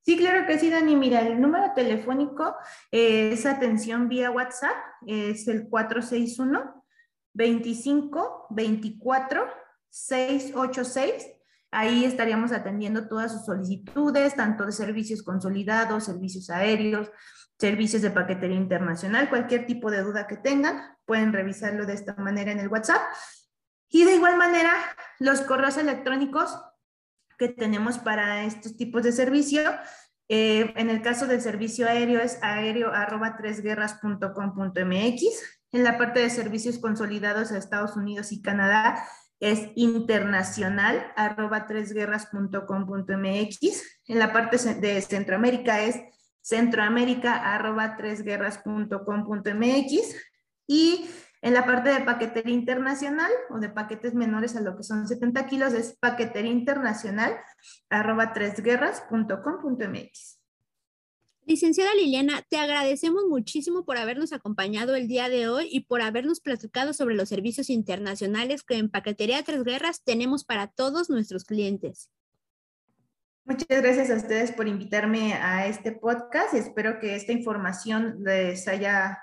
Sí, 0.05 0.19
claro 0.19 0.47
que 0.47 0.59
sí, 0.59 0.69
Dani. 0.69 0.97
Mira, 0.97 1.21
el 1.21 1.41
número 1.41 1.73
telefónico 1.75 2.55
es 2.91 3.47
atención 3.47 4.09
vía 4.09 4.31
WhatsApp, 4.31 4.77
es 5.07 5.49
el 5.49 5.67
461 5.69 6.85
25 7.33 8.49
24 8.51 9.47
686. 9.89 11.27
Ahí 11.71 12.05
estaríamos 12.05 12.53
atendiendo 12.53 13.09
todas 13.09 13.33
sus 13.33 13.47
solicitudes, 13.47 14.37
tanto 14.37 14.67
de 14.67 14.73
servicios 14.73 15.23
consolidados, 15.23 16.05
servicios 16.05 16.51
aéreos, 16.51 17.11
servicios 17.59 18.03
de 18.03 18.11
paquetería 18.11 18.59
internacional, 18.59 19.31
cualquier 19.31 19.65
tipo 19.65 19.91
de 19.91 20.03
duda 20.03 20.27
que 20.27 20.37
tengan, 20.37 20.99
pueden 21.07 21.33
revisarlo 21.33 21.87
de 21.87 21.95
esta 21.95 22.15
manera 22.17 22.53
en 22.53 22.61
el 22.61 22.69
WhatsApp. 22.69 23.01
Y 23.89 24.05
de 24.05 24.17
igual 24.17 24.37
manera, 24.37 24.75
los 25.19 25.41
correos 25.41 25.79
electrónicos 25.79 26.61
que 27.39 27.49
tenemos 27.49 27.99
para 27.99 28.45
estos 28.45 28.77
tipos 28.77 29.03
de 29.03 29.13
servicio, 29.13 29.63
eh, 30.29 30.73
en 30.77 30.91
el 30.91 31.03
caso 31.03 31.27
del 31.27 31.43
servicio 31.43 31.87
aéreo 31.87 32.21
es 32.21 32.39
aéreo 32.43 32.91
arroba 32.93 33.37
tresguerras.com.mx. 33.37 35.23
En 35.73 35.85
la 35.85 35.99
parte 35.99 36.21
de 36.21 36.31
servicios 36.31 36.79
consolidados 36.79 37.53
a 37.53 37.59
Estados 37.59 37.95
Unidos 37.97 38.33
y 38.33 38.41
Canadá 38.41 39.07
es 39.41 39.69
internacional 39.75 41.13
arroba 41.17 41.67
tresguerras.com.mx. 41.67 43.83
En 44.07 44.19
la 44.19 44.33
parte 44.33 44.57
de 44.75 45.03
Centroamérica 45.03 45.83
es 45.83 46.01
centroamérica 46.41 47.55
arroba 47.55 47.97
tresguerras.com.mx. 47.97 50.17
Y 50.67 51.11
en 51.45 51.53
la 51.53 51.67
parte 51.67 51.91
de 51.91 52.01
paquetería 52.01 52.55
internacional 52.55 53.31
o 53.51 53.59
de 53.59 53.69
paquetes 53.69 54.15
menores 54.15 54.57
a 54.57 54.63
lo 54.63 54.79
que 54.79 54.83
son 54.83 55.07
70 55.07 55.47
kilos 55.47 55.75
es 55.75 55.95
paquetería 56.01 56.51
internacional 56.51 57.37
arroba 57.91 58.33
tresguerras.com.mx. 58.33 60.41
Licenciada 61.45 61.95
Liliana, 61.95 62.41
te 62.49 62.57
agradecemos 62.57 63.25
muchísimo 63.29 63.85
por 63.85 63.99
habernos 63.99 64.33
acompañado 64.33 64.95
el 64.95 65.07
día 65.07 65.29
de 65.29 65.49
hoy 65.49 65.69
y 65.71 65.81
por 65.81 66.01
habernos 66.01 66.41
platicado 66.41 66.95
sobre 66.95 67.15
los 67.15 67.29
servicios 67.29 67.69
internacionales 67.69 68.63
que 68.63 68.79
en 68.79 68.89
Paquetería 68.89 69.43
Tres 69.43 69.65
Guerras 69.65 70.03
tenemos 70.03 70.45
para 70.45 70.69
todos 70.69 71.11
nuestros 71.11 71.45
clientes. 71.45 72.09
Muchas 73.45 73.69
gracias 73.69 74.11
a 74.11 74.17
ustedes 74.17 74.51
por 74.53 74.67
invitarme 74.67 75.35
a 75.35 75.67
este 75.67 75.93
podcast 75.93 76.55
y 76.55 76.57
espero 76.57 76.99
que 76.99 77.17
esta 77.17 77.33
información 77.33 78.25
les 78.25 78.67
haya 78.67 79.19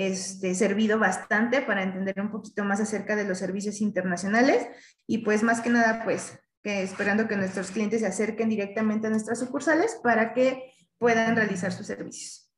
este, 0.00 0.54
servido 0.54 0.98
bastante 0.98 1.60
para 1.60 1.82
entender 1.82 2.18
un 2.22 2.30
poquito 2.30 2.64
más 2.64 2.80
acerca 2.80 3.16
de 3.16 3.24
los 3.24 3.36
servicios 3.36 3.82
internacionales 3.82 4.66
y 5.06 5.18
pues 5.18 5.42
más 5.42 5.60
que 5.60 5.68
nada 5.68 6.04
pues 6.04 6.40
esperando 6.64 7.28
que 7.28 7.36
nuestros 7.36 7.70
clientes 7.70 8.00
se 8.00 8.06
acerquen 8.06 8.48
directamente 8.48 9.08
a 9.08 9.10
nuestras 9.10 9.38
sucursales 9.38 9.98
para 10.02 10.32
que 10.32 10.72
puedan 10.96 11.36
realizar 11.36 11.70
sus 11.70 11.86
servicios. 11.86 12.50